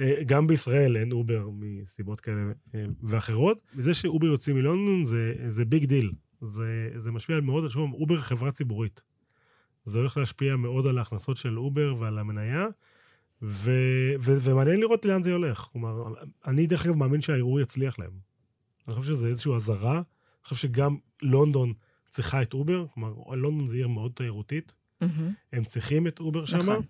אה, 0.00 0.24
גם 0.26 0.46
בישראל 0.46 0.96
אין 0.96 1.12
אובר 1.12 1.48
מסיבות 1.52 2.20
כאלה 2.20 2.52
אה, 2.74 2.84
ואחרות. 3.02 3.62
וזה 3.74 3.94
שאובר 3.94 4.26
יוצאים 4.26 4.56
מלונדון 4.56 5.04
זה, 5.04 5.34
זה 5.48 5.64
big 5.64 5.84
deal. 5.84 6.12
זה, 6.40 6.90
זה 6.96 7.12
משפיע 7.12 7.40
מאוד, 7.40 7.68
שוב, 7.70 7.92
אובר 7.92 8.16
חברה 8.16 8.52
ציבורית. 8.52 9.00
זה 9.84 9.98
הולך 9.98 10.16
להשפיע 10.16 10.56
מאוד 10.56 10.86
על 10.86 10.98
ההכנסות 10.98 11.36
של 11.36 11.58
אובר 11.58 11.94
ועל 11.98 12.18
המניה, 12.18 12.66
ו, 13.42 13.70
ו, 14.20 14.36
ומעניין 14.40 14.80
לראות 14.80 15.04
לאן 15.04 15.22
זה 15.22 15.32
הולך. 15.32 15.58
כלומר, 15.58 16.14
אני 16.46 16.66
דרך 16.66 16.86
אגב 16.86 16.94
מאמין 16.94 17.20
שהערעור 17.20 17.60
יצליח 17.60 17.98
להם. 17.98 18.10
אני 18.88 18.96
חושב 18.96 19.12
שזה 19.12 19.28
איזושהי 19.28 19.54
אזהרה. 19.54 19.94
אני 19.94 20.02
חושב 20.44 20.56
שגם 20.56 20.96
לונדון 21.22 21.72
צריכה 22.10 22.42
את 22.42 22.54
אובר, 22.54 22.86
כלומר, 22.94 23.34
לונדון 23.36 23.66
זו 23.66 23.74
עיר 23.74 23.88
מאוד 23.88 24.12
תיירותית. 24.14 24.72
Mm-hmm. 25.02 25.06
הם 25.52 25.64
צריכים 25.64 26.06
את 26.06 26.20
אובר 26.20 26.44
שם. 26.44 26.58
נכון. 26.58 26.76
אמ, 26.76 26.82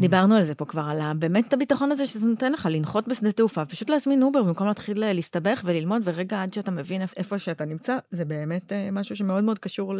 דיברנו 0.00 0.34
על 0.34 0.42
זה 0.42 0.54
פה 0.54 0.64
כבר, 0.64 0.82
על 0.82 1.00
באמת 1.18 1.48
את 1.48 1.52
הביטחון 1.52 1.92
הזה 1.92 2.06
שזה 2.06 2.26
נותן 2.26 2.52
לך 2.52 2.68
לנחות 2.70 3.08
בשדה 3.08 3.32
תעופה, 3.32 3.64
פשוט 3.64 3.90
להזמין 3.90 4.22
אובר 4.22 4.42
במקום 4.42 4.66
להתחיל 4.66 5.04
אה, 5.04 5.12
להסתבך 5.12 5.62
וללמוד, 5.64 6.02
ורגע 6.04 6.42
עד 6.42 6.52
שאתה 6.52 6.70
מבין 6.70 7.02
איפה 7.16 7.38
שאתה 7.38 7.64
נמצא, 7.64 7.96
זה 8.10 8.24
באמת 8.24 8.72
אה, 8.72 8.88
משהו 8.92 9.16
שמאוד 9.16 9.44
מאוד 9.44 9.58
קשור 9.58 9.94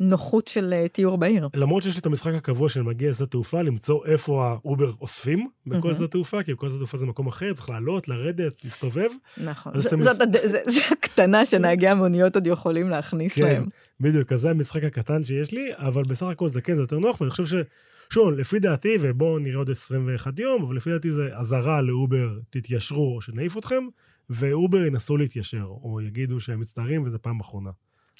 לנוחות 0.00 0.48
של 0.48 0.72
אה, 0.72 0.88
תיור 0.88 1.18
בעיר. 1.18 1.48
למרות 1.54 1.82
שיש 1.82 1.94
לי 1.94 2.00
את 2.00 2.06
המשחק 2.06 2.34
הקבוע 2.34 2.68
שאני 2.68 2.84
מגיע 2.84 3.10
לשדה 3.10 3.26
תעופה, 3.26 3.62
למצוא 3.62 4.06
איפה 4.06 4.46
האובר 4.46 4.92
אוספים 5.00 5.48
בכל 5.66 5.94
שדה 5.94 6.06
תעופה, 6.06 6.42
כי 6.42 6.54
בכל 6.54 6.68
שדה 6.68 6.78
תעופה 6.78 6.98
זה 6.98 7.06
מקום 7.06 7.26
אחר, 7.26 7.54
צריך 7.54 7.70
לעלות, 7.70 8.08
לרדת, 8.08 8.64
להסתובב. 8.64 9.10
נכון, 9.36 9.72
זאת 9.80 9.92
הקטנה 10.92 11.46
שנהגי 11.46 11.88
המוניות 11.88 12.34
עוד 12.34 12.46
יכולים 12.46 12.88
להכניס 12.88 13.34
כן, 13.34 13.42
להם. 13.42 13.62
בדיוק, 14.00 14.32
אז 14.32 14.40
זה 14.40 14.50
המשחק 14.50 14.84
הקטן 14.84 15.24
שיש 15.24 15.52
לי, 15.52 15.70
אבל 15.76 16.02
בסך 16.02 16.26
הכל 16.26 16.48
זה 16.48 16.60
כן, 16.60 16.74
זה 16.76 16.82
יותר 16.82 16.98
נוח, 16.98 17.20
ואני 17.20 17.30
חושב. 17.30 17.62
שוב, 18.10 18.30
לפי 18.30 18.58
דעתי, 18.58 18.96
ובואו 19.00 19.38
נראה 19.38 19.58
עוד 19.58 19.70
21 19.70 20.38
יום, 20.38 20.62
אבל 20.62 20.76
לפי 20.76 20.90
דעתי 20.90 21.12
זה 21.12 21.28
אזהרה 21.36 21.82
לאובר, 21.82 22.38
תתיישרו 22.50 23.14
או 23.14 23.20
שנעיף 23.20 23.58
אתכם, 23.58 23.84
ואובר 24.30 24.78
ינסו 24.78 25.16
להתיישר, 25.16 25.64
או 25.64 26.00
יגידו 26.00 26.40
שהם 26.40 26.60
מצטערים 26.60 27.04
וזה 27.04 27.18
פעם 27.18 27.40
אחרונה. 27.40 27.70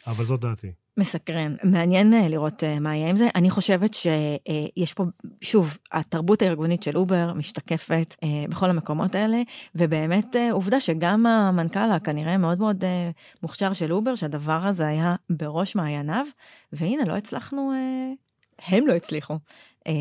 אבל 0.06 0.24
זאת 0.24 0.40
דעתי. 0.40 0.72
מסקרן. 0.96 1.54
מעניין 1.62 2.14
אה, 2.14 2.28
לראות 2.28 2.64
אה, 2.64 2.80
מה 2.80 2.96
יהיה 2.96 3.10
עם 3.10 3.16
זה. 3.16 3.28
אני 3.34 3.50
חושבת 3.50 3.94
שיש 3.94 4.94
פה, 4.94 5.04
שוב, 5.40 5.78
התרבות 5.92 6.42
הארגונית 6.42 6.82
של 6.82 6.96
אובר 6.96 7.32
משתקפת 7.32 8.14
אה, 8.22 8.44
בכל 8.48 8.70
המקומות 8.70 9.14
האלה, 9.14 9.42
ובאמת 9.74 10.36
עובדה 10.52 10.80
שגם 10.80 11.26
המנכ"ל 11.26 11.92
הכנראה 11.92 12.36
מאוד 12.36 12.58
מאוד 12.58 12.84
מוכשר 13.42 13.72
של 13.72 13.92
אובר, 13.92 14.14
שהדבר 14.14 14.60
הזה 14.66 14.86
היה 14.86 15.16
בראש 15.30 15.76
מעייניו, 15.76 16.26
והנה, 16.72 17.04
לא 17.04 17.16
הצלחנו, 17.16 17.72
הם 18.66 18.86
לא 18.86 18.92
הצליחו 18.92 19.34
אה, 19.86 19.92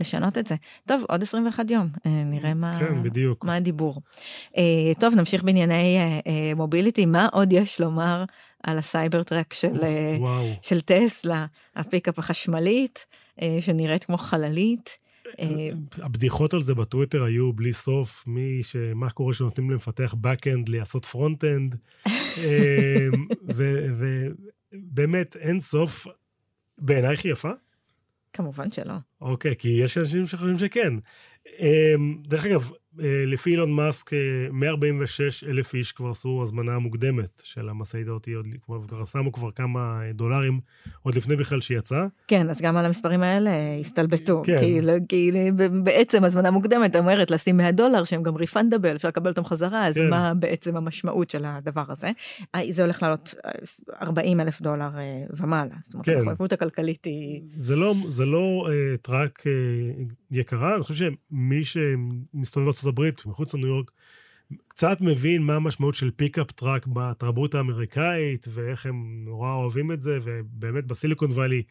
לשנות 0.00 0.38
את 0.38 0.46
זה. 0.46 0.54
טוב, 0.86 1.04
עוד 1.08 1.22
21 1.22 1.70
יום, 1.70 1.88
אה, 2.06 2.24
נראה 2.24 2.54
מה, 2.54 2.80
כן, 2.80 3.02
בדיוק. 3.02 3.44
מה 3.44 3.54
הדיבור. 3.54 4.00
אה, 4.56 4.92
טוב, 5.00 5.14
נמשיך 5.14 5.42
בענייני 5.42 5.98
אה, 5.98 6.20
אה, 6.26 6.54
mobility, 6.56 7.06
מה 7.06 7.28
עוד 7.32 7.52
יש 7.52 7.80
לומר 7.80 8.24
על 8.62 8.78
ה 8.78 9.22
Cybertruck 9.22 9.52
של, 9.52 9.84
אה, 9.84 10.16
של 10.62 10.80
טסלה, 10.80 11.46
הפיקאפ 11.76 12.18
החשמלית, 12.18 13.06
אה, 13.42 13.58
שנראית 13.60 14.04
כמו 14.04 14.18
חללית. 14.18 14.98
אה, 15.40 15.68
הבדיחות 15.96 16.54
על 16.54 16.62
זה 16.62 16.74
בטוויטר 16.74 17.22
היו 17.22 17.52
בלי 17.52 17.72
סוף, 17.72 18.24
מי 18.26 18.62
ש... 18.62 18.76
מה 18.94 19.10
קורה 19.10 19.34
שנותנים 19.34 19.70
למפתח 19.70 20.14
backend 20.14 20.64
לעשות 20.68 21.06
front-end, 21.06 21.76
ובאמת 24.72 25.36
אין 25.36 25.60
סוף. 25.60 26.06
בעינייך 26.78 27.24
יפה? 27.24 27.50
כמובן 28.32 28.70
שלא. 28.70 28.94
אוקיי, 29.20 29.56
כי 29.56 29.68
יש 29.68 29.98
אנשים 29.98 30.26
שחושבים 30.26 30.58
שכן. 30.58 30.92
אמ, 31.58 32.22
דרך 32.22 32.44
אגב, 32.44 32.70
לפי 33.26 33.50
אילון 33.50 33.72
מאסק, 33.72 34.10
146 34.52 35.44
אה, 35.44 35.50
אלף 35.50 35.74
איש 35.74 35.92
כבר 35.92 36.10
עשו 36.10 36.40
הזמנה 36.42 36.78
מוקדמת 36.78 37.42
של 37.44 37.68
המשאית 37.68 38.08
אותי, 38.08 38.32
עוד 38.32 38.46
כבר 38.88 39.04
שמו 39.04 39.32
כבר 39.32 39.50
כמה 39.50 40.00
דולרים 40.14 40.60
עוד 41.02 41.14
לפני 41.14 41.36
בכלל 41.36 41.60
שיצא. 41.60 42.06
כן, 42.28 42.50
אז 42.50 42.60
גם 42.60 42.76
על 42.76 42.84
המספרים 42.84 43.22
האלה 43.22 43.50
הסתלבטו. 43.80 44.42
כן. 44.46 44.58
כי, 44.58 44.80
כי 45.08 45.30
בעצם 45.84 46.24
הזמנה 46.24 46.50
מוקדמת 46.50 46.96
אומרת 46.96 47.30
לשים 47.30 47.56
100 47.56 47.72
דולר 47.72 48.04
שהם 48.04 48.22
גם 48.22 48.36
ריפנדבל, 48.36 48.96
אפשר 48.96 49.08
לקבל 49.08 49.30
אותם 49.30 49.44
חזרה, 49.44 49.86
אז 49.86 49.94
כן. 49.94 50.10
מה 50.10 50.34
בעצם 50.34 50.76
המשמעות 50.76 51.30
של 51.30 51.44
הדבר 51.44 51.84
הזה? 51.88 52.10
אה, 52.54 52.60
זה 52.70 52.82
הולך 52.82 53.02
לעלות 53.02 53.34
40 54.02 54.40
אלף 54.40 54.62
דולר 54.62 54.90
ומעלה. 55.30 55.74
זאת 55.82 55.94
אומרת, 55.94 56.06
כן. 56.06 56.18
המחויבות 56.18 56.52
הכלכלית 56.52 57.04
היא... 57.04 57.42
זה 57.56 57.76
לא, 57.76 57.94
זה 58.08 58.24
לא 58.24 58.68
truck 59.02 59.44
יקרה, 60.30 60.74
אני 60.74 60.82
חושב 60.82 61.10
שמי 61.30 61.64
שמסתובב 61.64 62.68
הברית, 62.88 63.26
מחוץ 63.26 63.54
לניו 63.54 63.68
יורק, 63.68 63.90
קצת 64.68 65.00
מבין 65.00 65.42
מה 65.42 65.56
המשמעות 65.56 65.94
של 65.94 66.10
pickup 66.10 66.52
truck 66.52 66.86
בתרבות 66.86 67.54
האמריקאית, 67.54 68.46
ואיך 68.50 68.86
הם 68.86 69.24
נורא 69.24 69.54
אוהבים 69.54 69.92
את 69.92 70.02
זה, 70.02 70.18
ובאמת 70.22 70.86
ב 70.86 70.92
Silicon 70.92 71.30
Valley... 71.30 71.62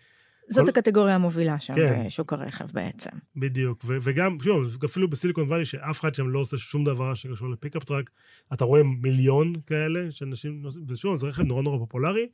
זאת 0.50 0.66
כל... 0.66 0.72
הקטגוריה 0.72 1.16
המובילה 1.16 1.60
שם 1.60 1.76
כן. 1.76 2.04
בשוק 2.06 2.34
הרכב 2.34 2.66
בעצם. 2.74 3.10
בדיוק, 3.36 3.84
ו- 3.86 3.98
וגם, 4.02 4.38
שוב, 4.44 4.78
אפילו 4.86 5.10
ב 5.10 5.14
Silicon 5.14 5.48
Valley, 5.48 5.66
שאף 5.66 6.00
אחד 6.00 6.16
שם 6.16 6.30
לא 6.30 6.40
עושה 6.40 6.58
שום 6.58 6.84
דבר 6.84 7.14
שקשור 7.14 7.50
ל 7.50 7.55
pickup 7.55 7.84
truck, 7.84 8.10
אתה 8.54 8.66
רואה 8.66 8.82
מיליון 8.84 9.54
כאלה 9.68 10.12
שאנשים 10.12 10.62
נוסעים, 10.62 10.86
ושוב, 10.88 11.18
זה 11.18 11.28
רכב 11.28 11.44
נורא 11.44 11.62
נורא 11.62 11.78
פופולרי, 11.78 12.28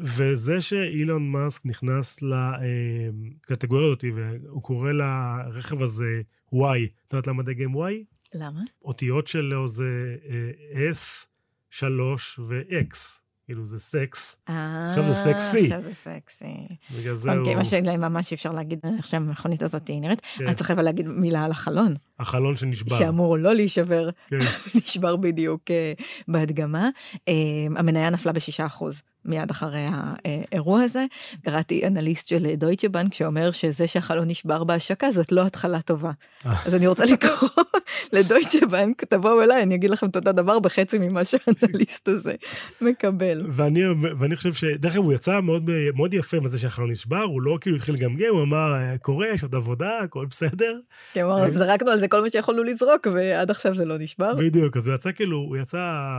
וזה 0.00 0.60
שאילון 0.60 1.30
מאסק 1.30 1.66
נכנס 1.66 2.18
לקטגוריה 2.22 3.86
הזאת, 3.86 4.04
והוא 4.14 4.62
קורא 4.62 4.92
לרכב 4.92 5.82
הזה 5.82 6.20
Y. 6.54 6.88
את 7.08 7.12
יודעת 7.12 7.26
למה 7.26 7.42
דגם 7.42 7.74
Y? 7.74 8.04
למה? 8.34 8.60
אותיות 8.84 9.26
שלו 9.26 9.68
זה 9.68 10.16
uh, 10.22 10.94
S, 10.94 11.26
3 11.70 12.38
ו-X. 12.38 12.96
כאילו 13.44 13.64
זה 13.64 13.80
סקס. 13.80 14.36
אה, 14.48 14.90
עכשיו 14.90 15.04
זה 15.06 15.14
סקסי. 15.14 15.60
עכשיו 15.60 15.82
זה 15.82 15.94
סקסי. 15.94 16.66
בגלל 16.98 17.14
זה 17.14 17.32
אוקיי, 17.32 17.54
מה 17.54 17.64
שממש 17.64 18.32
אפשר 18.32 18.52
להגיד, 18.52 18.78
איך 18.98 19.06
שהמכונית 19.06 19.62
הזאת 19.62 19.90
נראית. 19.90 20.20
כן. 20.20 20.46
אני 20.46 20.54
צריך 20.54 20.70
אבל 20.70 20.82
להגיד 20.82 21.08
מילה 21.08 21.44
על 21.44 21.50
החלון. 21.50 21.94
החלון 22.20 22.56
שנשבר. 22.56 22.96
שאמור 22.98 23.38
לא 23.38 23.54
להישבר, 23.54 24.10
כן. 24.30 24.38
נשבר 24.84 25.16
בדיוק 25.16 25.70
אה, 25.70 25.92
בהדגמה. 26.28 26.88
אה, 27.28 27.34
המניה 27.76 28.10
נפלה 28.10 28.32
בשישה 28.32 28.66
אחוז. 28.66 29.02
מיד 29.24 29.50
אחרי 29.50 29.86
האירוע 29.90 30.80
הזה. 30.80 31.04
קראתי 31.44 31.86
אנליסט 31.86 32.28
של 32.28 32.54
דויטשה 32.54 32.88
בנק 32.88 33.14
שאומר 33.14 33.50
שזה 33.50 33.86
שהחלון 33.86 34.28
נשבר 34.28 34.64
בהשקה 34.64 35.10
זאת 35.10 35.32
לא 35.32 35.46
התחלה 35.46 35.82
טובה. 35.82 36.10
אז 36.44 36.74
אני 36.74 36.86
רוצה 36.86 37.04
לקרוא 37.04 37.48
לדויטשה 38.12 38.66
בנק, 38.66 39.04
תבואו 39.04 39.42
אליי, 39.42 39.62
אני 39.62 39.74
אגיד 39.74 39.90
לכם 39.90 40.08
את 40.08 40.16
אותו 40.16 40.32
דבר 40.32 40.58
בחצי 40.58 40.98
ממה 40.98 41.24
שהאנליסט 41.24 42.08
הזה 42.08 42.34
מקבל. 42.80 43.46
ואני, 43.52 43.80
ואני 44.18 44.36
חושב 44.36 44.52
שדרך 44.52 44.94
אגב 44.94 45.04
הוא 45.04 45.12
יצא 45.12 45.40
מאוד, 45.40 45.70
מאוד 45.94 46.14
יפה 46.14 46.40
מזה 46.40 46.58
שהחלון 46.58 46.90
נשבר, 46.90 47.22
הוא 47.22 47.42
לא 47.42 47.58
כאילו 47.60 47.76
התחיל 47.76 47.94
לגמגם, 47.94 48.28
הוא 48.30 48.42
אמר, 48.42 48.96
קורה, 49.02 49.26
יש 49.34 49.42
עוד 49.42 49.54
עבודה, 49.54 49.90
הכל 50.04 50.26
בסדר. 50.30 50.78
כן, 51.12 51.20
הוא 51.20 51.32
אמר, 51.32 51.48
זרקנו 51.48 51.90
על 51.90 51.98
זה 51.98 52.03
כל 52.08 52.20
מה 52.20 52.30
שיכולנו 52.30 52.62
לזרוק, 52.62 53.06
ועד 53.12 53.50
עכשיו 53.50 53.74
זה 53.74 53.84
לא 53.84 53.98
נשבר. 53.98 54.34
בדיוק, 54.34 54.76
אז 54.76 54.86
הוא 54.86 54.94
יצא 54.94 55.12
כאילו, 55.12 55.36
הוא 55.36 55.56
יצא 55.56 55.78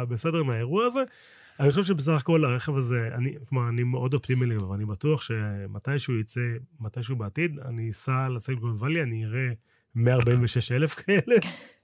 בסדר 0.10 0.44
מהאירוע 0.44 0.86
הזה. 0.86 1.04
אני 1.60 1.70
חושב 1.70 1.84
שבסך 1.84 2.12
הכל 2.12 2.46
הרכב 2.46 2.78
הזה, 2.78 3.10
אני, 3.14 3.36
כלומר, 3.50 3.70
אני 3.70 3.84
מאוד 3.84 4.14
אופטימי 4.14 4.46
לגביו, 4.46 4.74
אני 4.74 4.86
בטוח 4.86 5.22
שמתישהו 5.22 6.20
יצא, 6.20 6.42
מתישהו 6.80 7.16
בעתיד, 7.16 7.60
אני 7.66 7.92
אסע 7.92 8.28
לסילקון 8.30 8.76
ואלי, 8.80 9.02
אני 9.02 9.26
אראה 9.26 9.50
146 9.96 10.72
אלף 10.72 10.94
כאלה. 10.94 11.36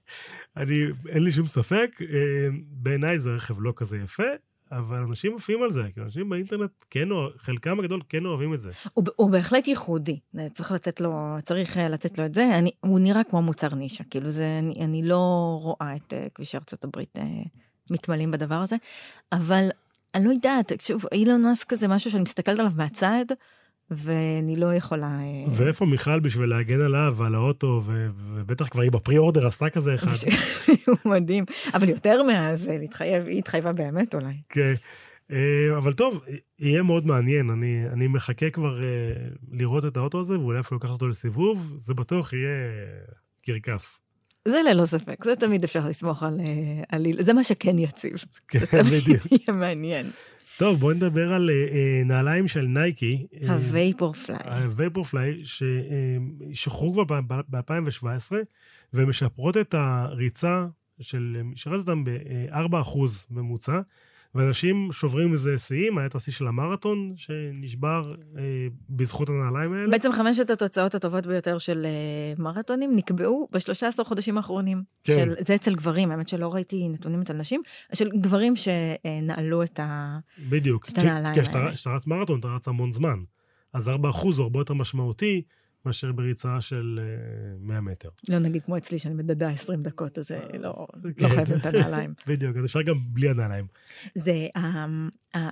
אני, 0.56 0.84
אין 1.08 1.22
לי 1.22 1.32
שום 1.32 1.46
ספק, 1.46 1.90
אה, 2.00 2.48
בעיניי 2.70 3.18
זה 3.18 3.30
רכב 3.30 3.54
לא 3.58 3.72
כזה 3.76 3.98
יפה, 3.98 4.22
אבל 4.72 4.96
אנשים 4.96 5.36
עפים 5.36 5.62
על 5.62 5.72
זה, 5.72 5.82
כי 5.94 6.00
אנשים 6.00 6.28
באינטרנט 6.28 6.70
כן, 6.90 7.08
חלקם 7.38 7.80
הגדול 7.80 8.00
כן 8.08 8.26
אוהבים 8.26 8.54
את 8.54 8.60
זה. 8.60 8.70
הוא, 8.94 9.04
הוא 9.16 9.30
בהחלט 9.30 9.68
ייחודי, 9.68 10.18
צריך 10.52 10.72
לתת 10.72 11.00
לו, 11.00 11.36
צריך 11.42 11.78
אה, 11.78 11.88
לתת 11.88 12.18
לו 12.18 12.26
את 12.26 12.34
זה, 12.34 12.58
אני, 12.58 12.70
הוא 12.80 13.00
נראה 13.00 13.24
כמו 13.24 13.42
מוצר 13.42 13.74
נישה, 13.74 14.04
כאילו 14.04 14.30
זה, 14.30 14.58
אני, 14.58 14.84
אני 14.84 15.02
לא 15.02 15.58
רואה 15.62 15.96
את 15.96 16.12
uh, 16.12 16.34
כבישי 16.34 16.56
ארצות 16.56 16.84
הברית 16.84 17.16
uh, 17.16 17.20
מתמלאים 17.90 18.30
בדבר 18.30 18.54
הזה, 18.54 18.76
אבל 19.32 19.68
אני 20.14 20.24
לא 20.24 20.30
יודעת, 20.32 20.72
שוב, 20.80 21.04
אילון 21.12 21.42
מאסק 21.42 21.74
זה 21.74 21.88
משהו 21.88 22.10
שאני 22.10 22.22
מסתכלת 22.22 22.58
עליו 22.58 22.72
מהצד, 22.76 23.24
ואני 23.96 24.56
לא 24.56 24.74
יכולה... 24.74 25.06
אה, 25.06 25.52
ואיפה 25.52 25.84
מיכל 25.86 26.20
בשביל 26.20 26.48
להגן 26.48 26.80
עליו 26.80 27.14
ועל 27.16 27.34
האוטו, 27.34 27.82
ו- 27.84 28.08
ובטח 28.34 28.68
כבר 28.68 28.82
היא 28.82 28.90
בפרי 28.90 29.18
אורדר 29.18 29.46
עשתה 29.46 29.70
כזה 29.70 29.94
אחד. 29.94 30.28
הוא 30.86 30.96
מדהים, 31.12 31.44
אבל 31.74 31.88
יותר 31.88 32.22
מזה, 32.22 32.78
להתחייב, 32.78 33.26
היא 33.26 33.38
התחייבה 33.38 33.72
באמת 33.72 34.14
אולי. 34.14 34.34
כן, 34.48 34.74
אה, 35.32 35.76
אבל 35.76 35.92
טוב, 35.92 36.24
יהיה 36.58 36.82
מאוד 36.82 37.06
מעניין, 37.06 37.50
אני, 37.50 37.84
אני 37.92 38.06
מחכה 38.08 38.50
כבר 38.50 38.82
אה, 38.82 38.88
לראות 39.52 39.84
את 39.84 39.96
האוטו 39.96 40.20
הזה, 40.20 40.38
ואולי 40.38 40.60
אפילו 40.60 40.78
לקחת 40.78 40.90
אותו 40.90 41.08
לסיבוב, 41.08 41.72
זה 41.78 41.94
בטוח 41.94 42.32
יהיה 42.32 42.50
קרקס. 43.46 43.98
זה 44.48 44.60
ללא 44.70 44.84
ספק, 44.84 45.24
זה 45.24 45.36
תמיד 45.36 45.64
אפשר 45.64 45.88
לסמוך 45.88 46.22
על, 46.22 46.40
על... 46.88 47.06
זה 47.18 47.32
מה 47.32 47.44
שכן 47.44 47.78
יציב. 47.78 48.14
כן, 48.48 48.82
בדיוק. 48.82 49.26
יהיה 49.32 49.58
מעניין. 49.58 50.10
טוב, 50.62 50.80
בואי 50.80 50.94
נדבר 50.94 51.32
על 51.32 51.50
אה, 51.50 52.06
נעליים 52.06 52.48
של 52.48 52.62
נייקי. 52.62 53.26
ה 53.48 54.12
Vaporfly. 54.14 54.38
ה 54.44 55.04
Vaporfly, 55.04 55.42
ששוחררו 55.44 56.92
כבר 56.92 57.20
ב-2017, 57.48 58.32
ומשפרות 58.94 59.56
את 59.56 59.74
הריצה 59.74 60.66
של, 61.00 61.40
משרת 61.44 61.80
אותם 61.80 62.04
ב-4% 62.04 62.98
ממוצע. 63.30 63.80
ואנשים 64.34 64.88
שוברים 64.92 65.32
מזה 65.32 65.58
שיאים, 65.58 65.98
היה 65.98 66.06
את 66.06 66.14
השיא 66.14 66.32
של 66.32 66.46
המרתון 66.46 67.12
שנשבר 67.16 68.08
אה, 68.38 68.42
בזכות 68.90 69.28
הנעליים 69.28 69.74
האלה. 69.74 69.90
בעצם 69.90 70.12
חמשת 70.12 70.50
התוצאות 70.50 70.94
הטובות 70.94 71.26
ביותר 71.26 71.58
של 71.58 71.86
אה, 71.86 72.42
מרתונים 72.42 72.96
נקבעו 72.96 73.48
ב-13 73.52 74.04
חודשים 74.04 74.36
האחרונים. 74.36 74.82
כן. 75.04 75.14
של, 75.14 75.44
זה 75.46 75.54
אצל 75.54 75.74
גברים, 75.74 76.10
האמת 76.10 76.28
שלא 76.28 76.54
ראיתי 76.54 76.88
נתונים 76.88 77.20
אצל 77.20 77.32
נשים, 77.34 77.62
של 77.94 78.08
גברים 78.10 78.54
שנעלו 78.56 79.62
את, 79.62 79.80
ה, 79.80 80.18
בדיוק. 80.48 80.88
את 80.88 80.98
הנעליים 80.98 81.24
האלה. 81.26 81.32
בדיוק, 81.32 81.54
כי 81.74 81.74
כשאתה 81.74 81.90
רץ 81.90 82.06
מרתון 82.06 82.40
אתה 82.40 82.48
רץ 82.48 82.68
המון 82.68 82.92
זמן. 82.92 83.18
אז 83.72 83.88
4% 83.88 83.92
הוא 84.22 84.34
הרבה 84.42 84.60
יותר 84.60 84.74
משמעותי. 84.74 85.42
מאשר 85.86 86.12
בריצה 86.12 86.60
של 86.60 87.00
100 87.60 87.76
אה, 87.76 87.80
מטר. 87.80 88.08
לא 88.28 88.38
נגיד 88.38 88.62
כמו 88.62 88.76
אצלי, 88.76 88.98
שאני 88.98 89.14
מדדה 89.14 89.48
20 89.48 89.82
דקות, 89.82 90.18
אז 90.18 90.32
אה, 90.32 90.58
לא, 90.58 90.86
כן. 91.16 91.24
לא 91.24 91.28
חייבים 91.28 91.58
את 91.58 91.66
הנעליים. 91.66 92.14
בדיוק, 92.28 92.56
אז 92.56 92.64
אפשר 92.64 92.82
גם 92.82 92.94
בלי 93.04 93.28
הנעליים. 93.28 93.66
זה, 94.14 94.46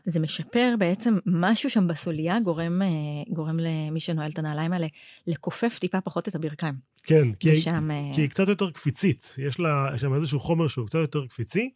זה 0.05 0.21
משפר 0.21 0.75
בעצם, 0.79 1.15
משהו 1.27 1.71
שם 1.71 1.89
בסוליה 1.89 2.41
גורם, 2.41 2.83
אה, 2.83 2.89
גורם 3.35 3.57
למי 3.59 4.01
שנועל 4.01 4.31
את 4.31 4.39
הנעליים 4.39 4.73
האלה, 4.73 4.87
לכופף 5.27 5.79
טיפה 5.79 6.01
פחות 6.01 6.29
את 6.29 6.35
הברכיים. 6.35 6.75
כן, 7.03 7.33
כי, 7.33 7.53
ושם, 7.53 7.89
כי 8.15 8.21
היא 8.21 8.31
קצת 8.31 8.49
יותר 8.49 8.71
קפיצית, 8.71 9.37
יש 9.39 9.61
לה 9.61 9.93
שם 9.97 10.15
איזשהו 10.15 10.41
חומר 10.41 10.69
שהוא 10.69 10.87
קצת 10.87 10.99
יותר 10.99 11.27
קפיצי, 11.27 11.71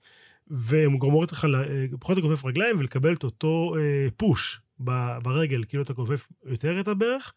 והן 0.49 0.97
גורמות 0.97 1.33
לך 1.33 1.47
פחות 2.01 2.19
לכופף 2.19 2.45
רגליים 2.45 2.77
ולקבל 2.79 3.14
את 3.14 3.25
אותו 3.25 3.75
פוש 4.17 4.61
ברגל, 4.79 5.64
כאילו 5.69 5.83
אתה 5.83 5.95
כופף 5.95 6.29
יותר 6.45 6.81
את 6.81 6.88
הברך. 6.88 7.33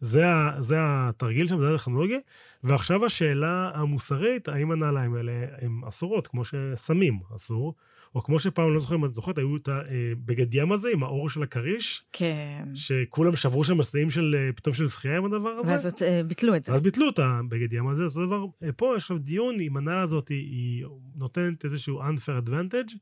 זה, 0.00 0.28
ה, 0.28 0.62
זה 0.62 0.76
התרגיל 0.78 1.46
שם, 1.46 1.60
זה 1.60 1.74
הטכנולוגיה. 1.74 2.18
ועכשיו 2.64 3.04
השאלה 3.04 3.70
המוסרית, 3.74 4.48
האם 4.48 4.70
הנעליים 4.70 5.14
האלה 5.14 5.32
הן 5.60 5.80
אסורות, 5.88 6.26
כמו 6.26 6.42
שסמים 6.44 7.18
אסור, 7.36 7.74
או 8.14 8.22
כמו 8.22 8.38
שפעם, 8.38 8.74
לא 8.74 8.80
זוכר 8.80 8.94
אם 8.94 9.04
את 9.04 9.14
זוכרת, 9.14 9.38
היו 9.38 9.56
את 9.56 9.68
הבגד 9.68 10.54
ים 10.54 10.72
הזה 10.72 10.88
עם 10.92 11.02
האור 11.02 11.30
של 11.30 11.42
הכריש. 11.42 12.04
כן. 12.12 12.68
שכולם 12.74 13.36
שברו 13.36 13.64
שם 13.64 13.78
מסעים 13.78 14.10
של, 14.10 14.36
אה, 14.38 14.52
פתאום 14.52 14.74
של 14.74 14.86
זכייה 14.86 15.16
עם 15.16 15.24
הדבר 15.24 15.48
הזה. 15.48 15.70
ואז 15.70 16.02
אה, 16.02 16.22
ביטלו 16.26 16.56
את 16.56 16.64
זה. 16.64 16.72
ואז 16.72 16.82
ביטלו 16.82 17.08
את 17.08 17.18
הבגד 17.18 17.72
ים 17.72 17.88
הזה, 17.88 18.04
אותו 18.04 18.26
דבר, 18.26 18.44
אה, 18.62 18.72
פה 18.72 18.94
יש 18.96 19.02
עכשיו 19.02 19.18
דיון 19.18 19.60
אם 19.60 19.76
הנעל 19.76 20.02
הזאת 20.02 20.28
היא 20.28 20.84
נותנת 21.16 21.64
איזשהו 21.64 22.02
unfair 22.02 22.48
advantage. 22.48 22.96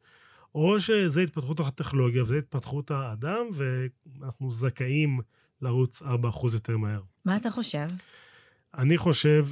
או 0.54 0.80
שזה 0.80 1.22
התפתחות 1.22 1.60
הטכנולוגיה 1.60 2.22
וזה 2.22 2.38
התפתחות 2.38 2.90
האדם, 2.90 3.46
ואנחנו 3.54 4.50
זכאים 4.50 5.20
לרוץ 5.62 6.02
4% 6.02 6.06
יותר 6.52 6.76
מהר. 6.76 7.02
מה 7.24 7.36
אתה 7.36 7.50
חושב? 7.50 7.86
אני 8.74 8.96
חושב 8.96 9.46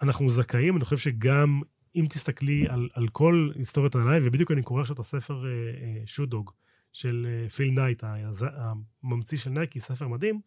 שאנחנו 0.00 0.30
זכאים, 0.30 0.76
אני 0.76 0.84
חושב 0.84 0.98
שגם 0.98 1.60
אם 1.96 2.06
תסתכלי 2.08 2.68
על, 2.68 2.88
על 2.94 3.08
כל 3.08 3.50
היסטוריית 3.54 3.94
הנעליים, 3.94 4.22
ובדיוק 4.26 4.50
אני 4.50 4.62
קורא 4.62 4.80
עכשיו 4.80 4.94
את 4.94 5.00
הספר 5.00 5.44
Shoe 6.04 6.29
Dog 6.29 6.48
אה, 6.48 6.52
אה, 6.52 6.58
של 6.92 7.26
אה, 7.28 7.48
פיל 7.48 7.70
נייט, 7.70 8.04
הממציא 9.02 9.38
של 9.38 9.50
נייקי, 9.50 9.80
ספר 9.80 10.08
מדהים, 10.08 10.40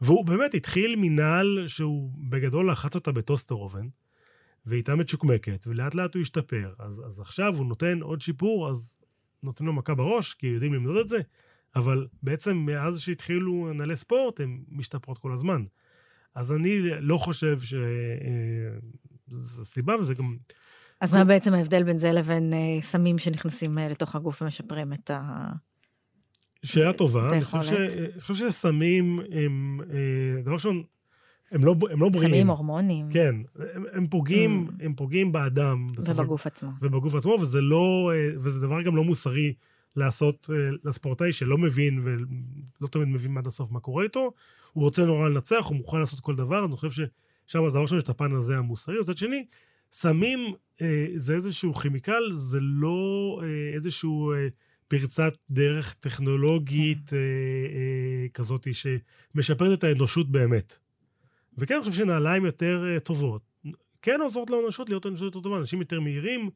והוא 0.00 0.24
באמת 0.24 0.54
התחיל 0.54 0.96
מנעל 0.98 1.64
שהוא 1.66 2.12
בגדול 2.28 2.70
לחץ 2.70 2.94
אותה 2.94 3.12
בטוסטר 3.12 3.54
אובן, 3.54 3.86
והייתה 4.66 4.94
מצ'וקמקת, 4.94 5.66
ולאט 5.66 5.94
לאט 5.94 6.14
הוא 6.14 6.22
השתפר. 6.22 6.72
אז, 6.78 7.02
אז 7.06 7.20
עכשיו 7.20 7.56
הוא 7.56 7.66
נותן 7.66 8.02
עוד 8.02 8.20
שיפור, 8.20 8.70
אז 8.70 8.96
נותן 9.42 9.64
לו 9.64 9.72
מכה 9.72 9.94
בראש, 9.94 10.34
כי 10.34 10.46
יודעים 10.46 10.74
למדוד 10.74 10.96
את 10.96 11.08
זה, 11.08 11.18
אבל 11.76 12.06
בעצם 12.22 12.56
מאז 12.56 13.00
שהתחילו 13.00 13.72
נעלי 13.74 13.96
ספורט, 13.96 14.40
הן 14.40 14.62
משתפרות 14.68 15.18
כל 15.18 15.32
הזמן. 15.32 15.64
אז 16.34 16.52
אני 16.52 16.80
לא 17.00 17.18
חושב 17.18 17.60
שזו 17.60 17.76
אה, 19.60 19.64
סיבה, 19.64 19.96
וזה 20.00 20.14
גם... 20.14 20.36
אז 21.00 21.14
מה 21.14 21.24
בעצם 21.24 21.54
ההבדל 21.54 21.82
בין 21.82 21.98
זה 21.98 22.12
לבין 22.12 22.52
אה, 22.52 22.80
סמים 22.80 23.18
שנכנסים 23.18 23.78
אה, 23.78 23.88
לתוך 23.88 24.16
הגוף 24.16 24.42
ומשפרים 24.42 24.92
את 24.92 25.10
ה... 25.10 25.48
שאלה 26.62 26.92
טובה. 26.92 27.28
אני 27.32 27.44
חושב 28.20 28.50
שסמים 28.50 29.20
הם, 29.32 29.80
דבר 30.42 30.52
ראשון, 30.52 30.82
הם 31.50 31.64
לא, 31.64 31.74
הם 31.90 32.00
לא 32.00 32.08
בריאים. 32.08 32.30
סמים 32.30 32.50
הורמונים. 32.50 33.10
כן, 33.10 33.34
הם, 33.74 33.84
הם 33.92 34.06
פוגעים, 34.06 34.68
mm. 34.68 34.84
הם 34.84 34.94
פוגעים 34.94 35.32
באדם. 35.32 35.86
ובגוף 35.96 36.46
עצמו. 36.46 36.70
ובגוף 36.80 37.14
עצמו, 37.14 37.36
וזה 37.40 37.60
לא, 37.60 38.12
וזה 38.36 38.60
דבר 38.60 38.82
גם 38.82 38.96
לא 38.96 39.04
מוסרי 39.04 39.54
לעשות 39.96 40.50
אה, 40.52 40.70
לספורטאי 40.84 41.32
שלא 41.32 41.58
מבין 41.58 42.00
ולא 42.04 42.88
תמיד 42.88 43.08
מבין 43.08 43.38
עד 43.38 43.46
הסוף 43.46 43.70
מה 43.70 43.80
קורה 43.80 44.04
איתו, 44.04 44.32
הוא 44.72 44.84
רוצה 44.84 45.04
נורא 45.04 45.28
לנצח, 45.28 45.66
הוא 45.68 45.76
מוכן 45.76 46.00
לעשות 46.00 46.20
כל 46.20 46.34
דבר, 46.34 46.64
אני 46.64 46.76
חושב 46.76 46.90
ששם 46.90 47.64
זה 47.64 47.70
דבר 47.70 47.80
ראשון 47.80 47.98
יש 47.98 48.04
את 48.04 48.08
הפן 48.08 48.32
הזה 48.32 48.56
המוסרי. 48.56 49.00
מצד 49.00 49.16
שני, 49.16 49.44
סמים 49.92 50.54
אה, 50.82 51.06
זה 51.14 51.34
איזשהו 51.34 51.74
כימיקל, 51.74 52.32
זה 52.32 52.58
לא 52.60 53.40
אה, 53.42 53.70
איזשהו 53.74 54.32
אה, 54.32 54.48
פרצת 54.88 55.32
דרך 55.50 55.94
טכנולוגית 55.94 57.12
אה, 57.12 57.18
אה, 57.18 58.28
כזאת 58.34 58.68
שמשפרת 58.72 59.78
את 59.78 59.84
האנושות 59.84 60.30
באמת. 60.30 60.78
וכן, 61.58 61.74
אני 61.74 61.84
חושב 61.84 61.96
שנעליים 61.96 62.44
יותר 62.44 62.84
אה, 62.94 63.00
טובות. 63.00 63.42
כן 64.02 64.20
עוזרות 64.20 64.50
לאנושות 64.50 64.88
להיות 64.88 65.06
אנושות 65.06 65.24
יותר 65.24 65.40
טובה, 65.40 65.56
אנשים 65.56 65.80
יותר 65.80 66.00
מהירים. 66.00 66.50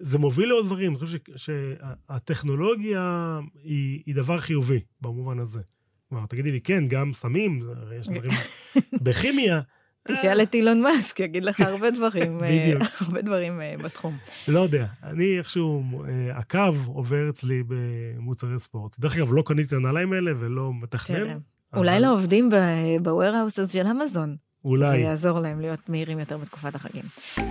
זה 0.00 0.18
מוביל 0.18 0.48
לעוד 0.48 0.66
דברים, 0.66 0.90
אני 0.90 0.98
חושב 0.98 1.18
שהטכנולוגיה 1.36 3.38
היא, 3.62 4.02
היא 4.06 4.14
דבר 4.14 4.38
חיובי 4.38 4.80
במובן 5.00 5.38
הזה. 5.38 5.60
כלומר, 6.08 6.26
תגידי 6.26 6.50
לי, 6.50 6.60
כן, 6.60 6.88
גם 6.88 7.12
סמים, 7.12 7.60
יש 8.00 8.06
דברים 8.06 8.30
בכימיה. 9.04 9.60
תשאל 10.08 10.42
את 10.42 10.54
אילון 10.54 10.82
מאסק, 10.82 11.20
יגיד 11.20 11.44
לך 11.44 11.60
הרבה 11.60 11.90
דברים, 11.96 12.44
אה, 12.44 12.72
הרבה 13.00 13.22
דברים 13.22 13.60
אה, 13.60 13.74
בתחום. 13.82 14.16
לא 14.48 14.60
יודע, 14.60 14.86
אני 15.02 15.38
איכשהו, 15.38 16.02
אה, 16.04 16.38
הקו 16.38 16.72
עובר 16.86 17.30
אצלי 17.30 17.62
במוצרי 17.66 18.58
ספורט. 18.58 18.98
דרך 18.98 19.16
אגב, 19.16 19.32
לא 19.32 19.42
קניתי 19.46 19.68
את 19.68 19.72
הנעליים 19.72 20.12
האלה 20.12 20.32
ולא 20.38 20.72
מתכנן. 20.74 21.38
אולי 21.76 22.00
לעובדים 22.00 22.50
ב-warehouse 22.50 23.72
של 23.72 23.86
אמזון. 23.86 24.36
אולי. 24.64 24.90
זה 24.90 24.96
יעזור 24.96 25.40
להם 25.40 25.60
להיות 25.60 25.88
מהירים 25.88 26.18
יותר 26.18 26.38
בתקופת 26.38 26.74
החגים. 26.74 27.02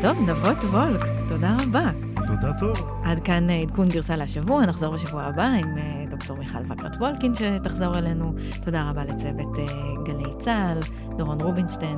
טוב, 0.02 0.30
נבות 0.30 0.58
וולק, 0.58 1.02
תודה 1.30 1.58
רבה. 1.62 1.92
תודה 2.16 2.54
טוב. 2.60 2.90
עד 3.06 3.20
כאן 3.24 3.50
אה, 3.50 3.62
עדכון 3.62 3.90
גרסה 3.90 4.16
להשבוע, 4.16 4.66
נחזור 4.66 4.94
בשבוע 4.94 5.24
הבא 5.24 5.44
עם 5.44 5.78
אה, 5.78 6.06
דוקטור 6.10 6.38
מיכל 6.38 6.60
וקרת 6.70 6.96
וולקין 6.96 7.34
שתחזור 7.36 7.98
אלינו. 7.98 8.34
תודה 8.66 8.90
רבה 8.90 9.06
לצוות 9.06 9.60
אה, 9.60 9.66
גלי 10.06 10.38
צה"ל, 10.40 10.80
דורון 11.18 11.42
רובינשטיין, 11.42 11.98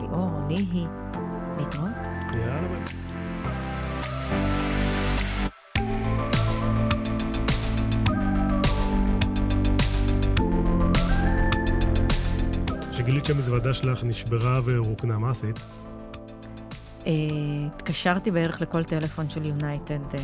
ליאור, 0.00 0.30
ליהי, 0.48 0.84
להתראות. 1.58 2.06
יאללה 2.32 2.84
שגילית 13.02 13.24
שהמזוודה 13.24 13.74
שלך 13.74 14.04
נשברה 14.04 14.60
ורוקנה, 14.64 15.18
מה 15.18 15.30
עשית? 15.30 15.60
אה, 17.06 17.12
התקשרתי 17.66 18.30
בערך 18.30 18.60
לכל 18.60 18.84
טלפון 18.84 19.30
של 19.30 19.46
יונייטד 19.46 20.14
אה, 20.14 20.20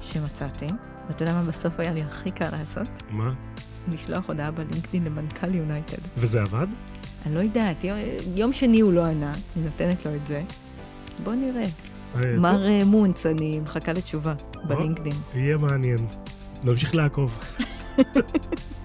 שמצאתי, 0.00 0.66
ואתה 1.08 1.22
יודע 1.22 1.34
מה 1.34 1.42
בסוף 1.42 1.80
היה 1.80 1.92
לי 1.92 2.02
הכי 2.02 2.30
קל 2.30 2.50
לעשות? 2.52 2.88
מה? 3.10 3.32
לשלוח 3.92 4.28
הודעה 4.28 4.50
בלינקדאין 4.50 5.04
למנכ"ל 5.04 5.54
יונייטד. 5.54 5.98
וזה 6.16 6.42
עבד? 6.42 6.66
אני 7.26 7.34
לא 7.34 7.40
יודעת, 7.40 7.84
יום, 7.84 7.98
יום 8.36 8.52
שני 8.52 8.80
הוא 8.80 8.92
לא 8.92 9.04
ענה, 9.04 9.32
אני 9.56 9.64
נותנת 9.64 10.06
לו 10.06 10.14
את 10.14 10.26
זה. 10.26 10.42
בוא 11.24 11.34
נראה. 11.34 11.64
אה, 12.16 12.36
מר 12.38 12.84
מונץ, 12.84 13.26
אני 13.26 13.60
מחכה 13.60 13.92
לתשובה 13.92 14.34
בלינקדאין. 14.64 15.16
יהיה 15.34 15.58
מעניין. 15.58 16.06
נמשיך 16.64 16.94
לעקוב. 16.94 17.38